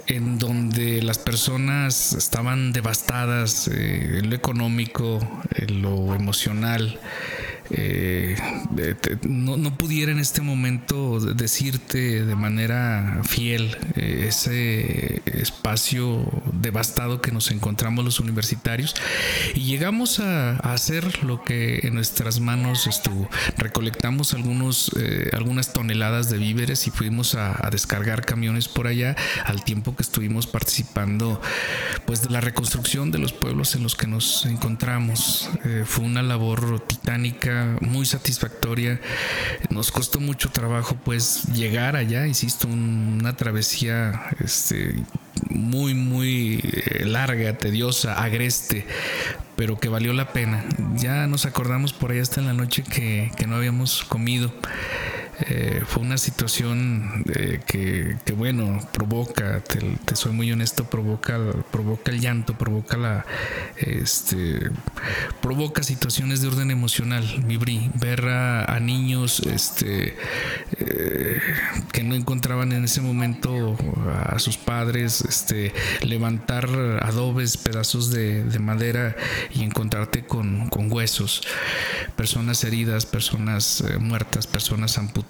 en 0.06 0.38
donde 0.38 1.02
las 1.02 1.18
personas 1.18 2.12
estaban 2.12 2.72
devastadas 2.72 3.68
eh, 3.68 4.18
en 4.18 4.30
lo 4.30 4.36
económico, 4.36 5.20
en 5.54 5.82
lo 5.82 6.14
emocional, 6.14 6.98
eh, 7.70 8.36
no, 9.22 9.56
no, 9.56 9.76
pudiera 9.78 10.12
en 10.12 10.18
este 10.18 10.40
momento 10.40 11.20
decirte 11.20 12.24
de 12.24 12.34
manera 12.34 13.20
fiel 13.24 13.76
eh, 13.94 14.26
ese 14.28 15.22
espacio 15.24 16.26
devastado 16.52 17.20
que 17.20 17.30
nos 17.30 17.50
encontramos 17.50 18.04
los 18.04 18.20
universitarios 18.20 18.94
y 19.54 19.60
llegamos 19.60 20.18
a, 20.20 20.56
hacer 20.56 21.24
lo 21.24 21.44
que 21.44 21.80
en 21.84 21.94
nuestras 21.94 22.40
manos 22.40 22.86
estuvo. 22.86 23.28
Recolectamos 23.56 24.34
algunos, 24.34 24.90
eh, 24.98 25.30
algunas 25.32 25.72
toneladas 25.72 26.30
de 26.30 26.38
víveres 26.38 26.86
y 26.86 26.90
fuimos 26.90 27.34
a, 27.34 27.68
descargar 27.70 28.24
camiones 28.24 28.68
por 28.68 28.86
allá 28.86 29.16
al 29.44 29.64
tiempo 29.64 29.96
que 29.96 30.02
estuvimos 30.02 30.46
participando 30.46 31.40
pues 32.06 32.22
de 32.22 32.30
la 32.30 32.40
reconstrucción 32.40 33.10
de 33.10 33.18
los 33.18 33.32
pueblos 33.32 33.74
en 33.74 33.82
los 33.82 33.94
que 33.94 34.06
nos 34.06 34.44
encontramos. 34.46 35.48
fue 35.84 36.04
una 36.04 36.22
labor 36.22 36.80
titánica 36.80 37.51
muy 37.80 38.06
satisfactoria. 38.06 39.00
Nos 39.70 39.90
costó 39.90 40.20
mucho 40.20 40.50
trabajo 40.50 40.96
pues 41.04 41.44
llegar 41.54 41.96
allá, 41.96 42.26
insisto, 42.26 42.68
una 42.68 43.36
travesía 43.36 44.22
este, 44.40 45.02
muy, 45.50 45.94
muy 45.94 46.60
eh, 46.62 47.04
larga, 47.04 47.56
tediosa, 47.58 48.22
agreste, 48.22 48.86
pero 49.56 49.78
que 49.78 49.88
valió 49.88 50.12
la 50.12 50.32
pena. 50.32 50.64
Ya 50.96 51.26
nos 51.26 51.46
acordamos 51.46 51.92
por 51.92 52.10
ahí 52.12 52.18
hasta 52.18 52.40
en 52.40 52.46
la 52.46 52.54
noche 52.54 52.82
que, 52.82 53.30
que 53.36 53.46
no 53.46 53.56
habíamos 53.56 54.04
comido. 54.04 54.52
Eh, 55.40 55.82
fue 55.86 56.02
una 56.02 56.18
situación 56.18 57.24
eh, 57.34 57.60
que, 57.66 58.16
bueno, 58.34 58.78
provoca, 58.92 59.60
te, 59.60 60.14
soy 60.14 60.32
muy 60.32 60.52
honesto, 60.52 60.84
provoca, 60.84 61.38
provoca 61.70 62.10
el 62.10 62.20
llanto, 62.20 62.56
provoca 62.56 62.98
la, 62.98 63.24
este, 63.76 64.70
provoca 65.40 65.82
situaciones 65.82 66.42
de 66.42 66.48
orden 66.48 66.70
emocional, 66.70 67.24
mi 67.46 67.56
ver 67.94 68.26
a, 68.26 68.78
niños, 68.80 69.40
este, 69.40 70.16
eh, 70.78 71.40
que 71.92 72.02
no 72.02 72.14
encontraban 72.14 72.72
en 72.72 72.84
ese 72.84 73.00
momento 73.00 73.76
a 74.30 74.38
sus 74.38 74.58
padres, 74.58 75.22
este, 75.22 75.72
levantar 76.02 76.68
adobes, 77.02 77.56
pedazos 77.56 78.10
de, 78.10 78.42
madera 78.62 79.16
y 79.50 79.64
encontrarte 79.64 80.24
con, 80.24 80.68
con 80.68 80.92
huesos, 80.92 81.42
personas 82.16 82.62
heridas, 82.64 83.06
personas 83.06 83.82
muertas, 83.98 84.46
personas 84.46 84.98
amputadas 84.98 85.22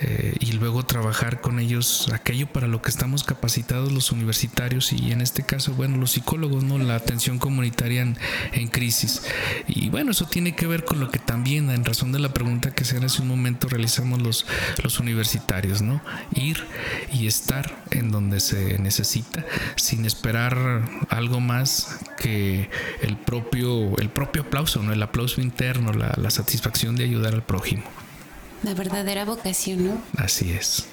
eh, 0.00 0.34
y 0.40 0.52
luego 0.52 0.84
trabajar 0.84 1.40
con 1.40 1.60
ellos 1.60 2.08
aquello 2.12 2.46
para 2.46 2.66
lo 2.66 2.82
que 2.82 2.90
estamos 2.90 3.22
capacitados 3.22 3.92
los 3.92 4.10
universitarios 4.10 4.92
y 4.92 5.12
en 5.12 5.20
este 5.20 5.44
caso, 5.44 5.72
bueno, 5.74 5.96
los 5.98 6.12
psicólogos, 6.12 6.64
¿no? 6.64 6.78
La 6.78 6.96
atención 6.96 7.38
comunitaria 7.38 8.02
en, 8.52 8.68
crisis. 8.68 9.22
Y 9.68 9.88
bueno, 9.88 10.10
eso 10.10 10.26
tiene 10.26 10.54
que 10.54 10.66
ver 10.66 10.84
con 10.84 10.98
lo 11.00 11.10
que 11.10 11.18
también, 11.18 11.70
en 11.70 11.84
razón 11.84 12.10
de 12.12 12.18
la 12.18 12.32
pregunta 12.34 12.74
que 12.74 12.84
se 12.84 12.96
hace 12.98 13.22
un 13.22 13.28
momento, 13.28 13.68
realizamos 13.68 14.20
los, 14.20 14.46
los 14.82 14.98
universitarios, 14.98 15.80
¿no? 15.80 16.00
Ir 16.34 16.64
y 17.12 17.28
estar 17.28 17.84
en 17.90 18.10
donde 18.10 18.40
se 18.40 18.78
necesita 18.78 19.44
sin 19.76 20.04
esperar 20.04 20.88
algo 21.08 21.40
más 21.40 22.00
que 22.18 22.68
el 23.00 23.16
propio, 23.16 23.96
el 23.98 24.10
propio 24.10 24.42
aplauso, 24.42 24.82
¿no? 24.82 24.92
El 24.92 25.02
aplauso 25.02 25.40
interno, 25.40 25.92
la 25.92 26.30
satisfacción 26.30 26.96
de 26.96 27.04
ayudar 27.04 27.34
al 27.34 27.44
prójimo. 27.44 27.84
La 28.62 28.74
verdadera 28.74 29.24
vocación, 29.24 29.86
¿no? 29.86 30.02
Así 30.16 30.52
es. 30.52 30.86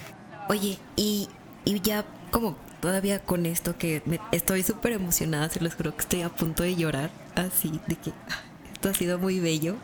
Oye, 0.50 0.78
y, 0.96 1.28
y 1.66 1.80
ya 1.82 2.06
como 2.32 2.56
todavía 2.80 3.20
con 3.20 3.46
esto 3.46 3.78
que 3.78 4.04
me, 4.06 4.20
estoy 4.32 4.62
súper 4.62 4.94
emocionada, 4.94 5.50
se 5.50 5.60
los 5.60 5.74
juro 5.74 5.96
que 5.96 6.02
estoy 6.02 6.22
a 6.22 6.30
punto 6.30 6.64
de 6.64 6.76
llorar, 6.76 7.10
así, 7.36 7.80
de 7.88 7.96
que 7.96 8.12
ah, 8.30 8.42
esto 8.72 8.90
ha 8.90 8.94
sido 8.94 9.18
muy 9.18 9.40
bello. 9.40 9.76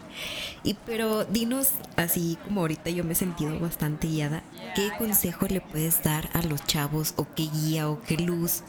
Y 0.64 0.76
pero 0.86 1.26
dinos, 1.26 1.70
así 1.96 2.38
como 2.46 2.62
ahorita 2.62 2.92
yo 2.92 3.04
me 3.04 3.14
he 3.14 3.16
sentido 3.16 3.60
bastante 3.60 4.08
guiada, 4.08 4.44
¿qué 4.76 4.92
consejo 4.98 5.48
le 5.48 5.62
puedes 5.62 6.04
dar 6.04 6.30
a 6.34 6.44
los 6.44 6.64
chavos 6.66 7.14
o 7.16 7.26
qué 7.34 7.50
guía 7.52 7.90
o 7.90 8.00
qué 8.02 8.18
luz 8.18 8.62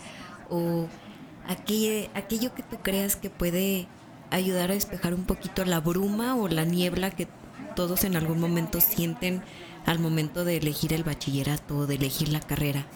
o 0.48 0.88
aquello, 1.46 2.08
aquello 2.14 2.54
que 2.54 2.62
tú 2.62 2.78
creas 2.82 3.16
que 3.16 3.28
puede 3.28 3.86
ayudar 4.30 4.70
a 4.70 4.74
despejar 4.74 5.12
un 5.12 5.24
poquito 5.24 5.64
la 5.66 5.80
bruma 5.80 6.36
o 6.36 6.48
la 6.48 6.64
niebla 6.64 7.10
que 7.10 7.28
todos 7.74 8.04
en 8.04 8.16
algún 8.16 8.40
momento 8.40 8.80
sienten 8.80 9.42
al 9.86 9.98
momento 9.98 10.44
de 10.44 10.56
elegir 10.56 10.92
el 10.92 11.04
bachillerato 11.04 11.78
o 11.78 11.86
de 11.86 11.96
elegir 11.96 12.28
la 12.28 12.40
carrera? 12.40 12.86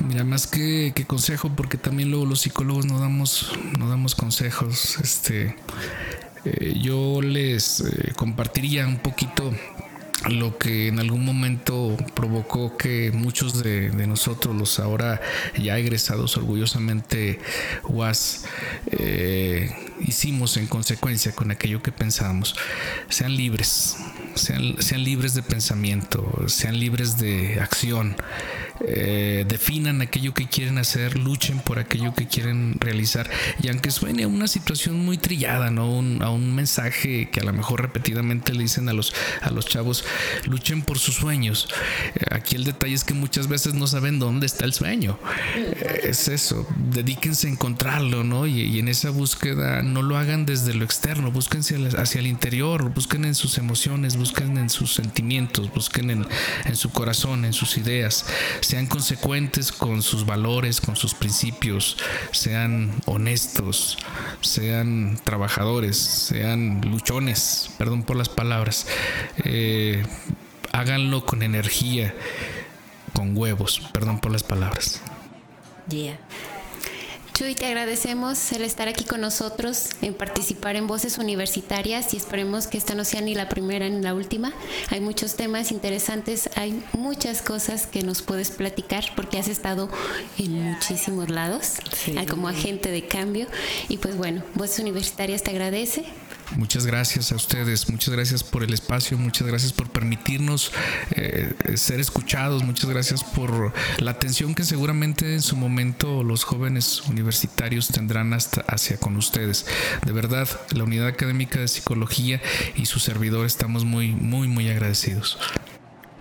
Mira, 0.00 0.24
más 0.24 0.46
que, 0.46 0.92
consejo, 1.06 1.50
porque 1.54 1.76
también 1.76 2.10
luego 2.10 2.24
los 2.24 2.40
psicólogos 2.40 2.86
no 2.86 2.98
damos, 3.00 3.52
no 3.78 3.88
damos 3.88 4.14
consejos. 4.14 4.98
Este, 4.98 5.56
eh, 6.44 6.74
yo 6.80 7.20
les 7.20 7.80
eh, 7.80 8.12
compartiría 8.16 8.86
un 8.86 8.98
poquito 8.98 9.52
lo 10.28 10.58
que 10.58 10.88
en 10.88 10.98
algún 10.98 11.24
momento 11.24 11.96
provocó 12.14 12.76
que 12.76 13.10
muchos 13.12 13.62
de, 13.62 13.90
nosotros, 14.06 14.54
los 14.54 14.78
ahora 14.78 15.20
ya 15.58 15.78
egresados 15.78 16.36
orgullosamente 16.36 17.38
UAS, 17.84 18.44
eh, 18.90 19.89
hicimos 20.00 20.56
en 20.56 20.66
consecuencia 20.66 21.32
con 21.32 21.50
aquello 21.50 21.82
que 21.82 21.92
pensábamos. 21.92 22.56
Sean 23.08 23.36
libres, 23.36 23.96
sean, 24.34 24.76
sean 24.80 25.04
libres 25.04 25.34
de 25.34 25.42
pensamiento, 25.42 26.44
sean 26.46 26.78
libres 26.78 27.18
de 27.18 27.60
acción. 27.60 28.16
Eh, 28.86 29.44
definan 29.46 30.00
aquello 30.00 30.32
que 30.32 30.48
quieren 30.48 30.78
hacer, 30.78 31.18
luchen 31.18 31.58
por 31.58 31.78
aquello 31.78 32.14
que 32.14 32.26
quieren 32.26 32.76
realizar. 32.80 33.28
Y 33.62 33.68
aunque 33.68 33.90
suene 33.90 34.24
a 34.24 34.28
una 34.28 34.48
situación 34.48 34.96
muy 35.04 35.18
trillada, 35.18 35.70
¿no? 35.70 35.84
a 36.24 36.30
un 36.30 36.54
mensaje 36.54 37.28
que 37.30 37.40
a 37.40 37.44
lo 37.44 37.52
mejor 37.52 37.82
repetidamente 37.82 38.54
le 38.54 38.62
dicen 38.62 38.88
a 38.88 38.92
los, 38.92 39.12
a 39.42 39.50
los 39.50 39.66
chavos, 39.66 40.04
luchen 40.44 40.82
por 40.82 40.98
sus 40.98 41.16
sueños. 41.16 41.68
Eh, 42.14 42.24
aquí 42.30 42.56
el 42.56 42.64
detalle 42.64 42.94
es 42.94 43.04
que 43.04 43.14
muchas 43.14 43.48
veces 43.48 43.74
no 43.74 43.86
saben 43.86 44.18
dónde 44.18 44.46
está 44.46 44.64
el 44.64 44.72
sueño. 44.72 45.18
Eh, 45.56 46.00
es 46.04 46.28
eso, 46.28 46.66
dedíquense 46.92 47.48
a 47.48 47.50
encontrarlo, 47.50 48.24
¿no? 48.24 48.46
Y, 48.46 48.78
en 48.80 48.88
esa 48.88 49.10
búsqueda 49.10 49.82
no 49.90 50.02
lo 50.02 50.16
hagan 50.16 50.46
desde 50.46 50.74
lo 50.74 50.84
externo, 50.84 51.30
búsquense 51.30 51.76
hacia 51.98 52.20
el 52.20 52.26
interior, 52.26 52.90
busquen 52.94 53.24
en 53.24 53.34
sus 53.34 53.58
emociones, 53.58 54.16
busquen 54.16 54.56
en 54.56 54.70
sus 54.70 54.94
sentimientos, 54.94 55.72
busquen 55.72 56.10
en, 56.10 56.26
en 56.64 56.76
su 56.76 56.90
corazón, 56.90 57.44
en 57.44 57.52
sus 57.52 57.76
ideas. 57.76 58.26
Sean 58.60 58.86
consecuentes 58.86 59.72
con 59.72 60.02
sus 60.02 60.24
valores, 60.26 60.80
con 60.80 60.96
sus 60.96 61.14
principios, 61.14 61.96
sean 62.32 62.92
honestos, 63.06 63.98
sean 64.40 65.18
trabajadores, 65.24 65.96
sean 65.96 66.80
luchones, 66.82 67.70
perdón 67.78 68.02
por 68.02 68.16
las 68.16 68.28
palabras, 68.28 68.86
eh, 69.44 70.04
háganlo 70.72 71.26
con 71.26 71.42
energía, 71.42 72.14
con 73.12 73.36
huevos, 73.36 73.80
perdón 73.92 74.20
por 74.20 74.32
las 74.32 74.42
palabras. 74.42 75.02
Chuy, 77.40 77.54
te 77.54 77.64
agradecemos 77.64 78.52
el 78.52 78.60
estar 78.64 78.86
aquí 78.88 79.04
con 79.04 79.22
nosotros, 79.22 79.88
en 80.02 80.12
participar 80.12 80.76
en 80.76 80.86
Voces 80.86 81.16
Universitarias 81.16 82.12
y 82.12 82.18
esperemos 82.18 82.66
que 82.66 82.76
esta 82.76 82.94
no 82.94 83.02
sea 83.02 83.22
ni 83.22 83.34
la 83.34 83.48
primera 83.48 83.88
ni 83.88 84.02
la 84.02 84.12
última. 84.12 84.52
Hay 84.90 85.00
muchos 85.00 85.36
temas 85.36 85.72
interesantes, 85.72 86.50
hay 86.54 86.84
muchas 86.92 87.40
cosas 87.40 87.86
que 87.86 88.02
nos 88.02 88.20
puedes 88.20 88.50
platicar 88.50 89.06
porque 89.16 89.38
has 89.38 89.48
estado 89.48 89.88
en 90.36 90.52
muchísimos 90.52 91.30
lados 91.30 91.76
como 92.28 92.46
agente 92.46 92.90
de 92.90 93.06
cambio 93.06 93.46
y 93.88 93.96
pues 93.96 94.18
bueno, 94.18 94.42
Voces 94.54 94.80
Universitarias 94.80 95.42
te 95.42 95.50
agradece. 95.52 96.04
Muchas 96.56 96.84
gracias 96.84 97.32
a 97.32 97.36
ustedes, 97.36 97.88
muchas 97.88 98.12
gracias 98.12 98.42
por 98.42 98.64
el 98.64 98.72
espacio, 98.72 99.16
muchas 99.16 99.46
gracias 99.46 99.72
por 99.72 99.90
permitirnos 99.90 100.72
eh, 101.12 101.54
ser 101.76 102.00
escuchados, 102.00 102.64
muchas 102.64 102.90
gracias 102.90 103.22
por 103.22 103.72
la 103.98 104.10
atención 104.10 104.54
que 104.54 104.64
seguramente 104.64 105.34
en 105.34 105.42
su 105.42 105.56
momento 105.56 106.24
los 106.24 106.44
jóvenes 106.44 107.02
universitarios 107.08 107.88
tendrán 107.88 108.32
hasta 108.32 108.62
hacia 108.62 108.96
con 108.98 109.16
ustedes. 109.16 109.66
De 110.04 110.12
verdad, 110.12 110.48
la 110.70 110.84
Unidad 110.84 111.06
Académica 111.06 111.60
de 111.60 111.68
Psicología 111.68 112.40
y 112.74 112.86
su 112.86 112.98
servidor 112.98 113.46
estamos 113.46 113.84
muy, 113.84 114.10
muy, 114.10 114.48
muy 114.48 114.68
agradecidos. 114.68 115.38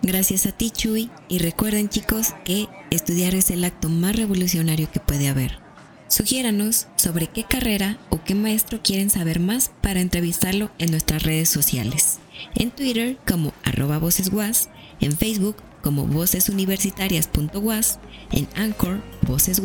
Gracias 0.02 0.46
a 0.46 0.52
ti, 0.52 0.72
Chuy, 0.72 1.10
y 1.28 1.39
recuerden 1.39 1.89
chicos 1.89 2.34
que 2.46 2.68
estudiar 2.89 3.36
es 3.36 3.50
el 3.50 3.63
acto 3.63 3.89
más 3.89 4.15
revolucionario 4.15 4.89
que 4.92 5.00
puede 5.00 5.28
haber. 5.28 5.68
Sugiéranos 6.10 6.88
sobre 6.95 7.28
qué 7.28 7.43
carrera 7.43 7.98
o 8.10 8.22
qué 8.24 8.34
maestro 8.34 8.82
quieren 8.84 9.10
saber 9.10 9.39
más 9.39 9.72
para 9.82 10.02
entrevistarlo 10.02 10.72
en 10.80 10.91
nuestras 10.91 11.24
redes 11.24 11.50
sociales. 11.50 12.19
En 12.56 12.72
Twitter 12.72 13.17
como 13.28 13.54
arroba 13.63 14.00
vocesguas, 14.00 14.69
en 15.00 15.15
Facebook 15.15 15.58
como 15.82 16.08
vocesuniversitarias.was, 16.08 18.00
en 18.32 18.48
Anchor 18.56 19.02
Voces 19.22 19.62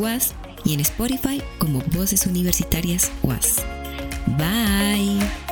y 0.63 0.73
en 0.73 0.79
Spotify 0.81 1.41
como 1.57 1.81
Voces 1.93 2.25
Universitarias 2.27 3.11
UAS. 3.23 3.57
Bye. 4.37 5.44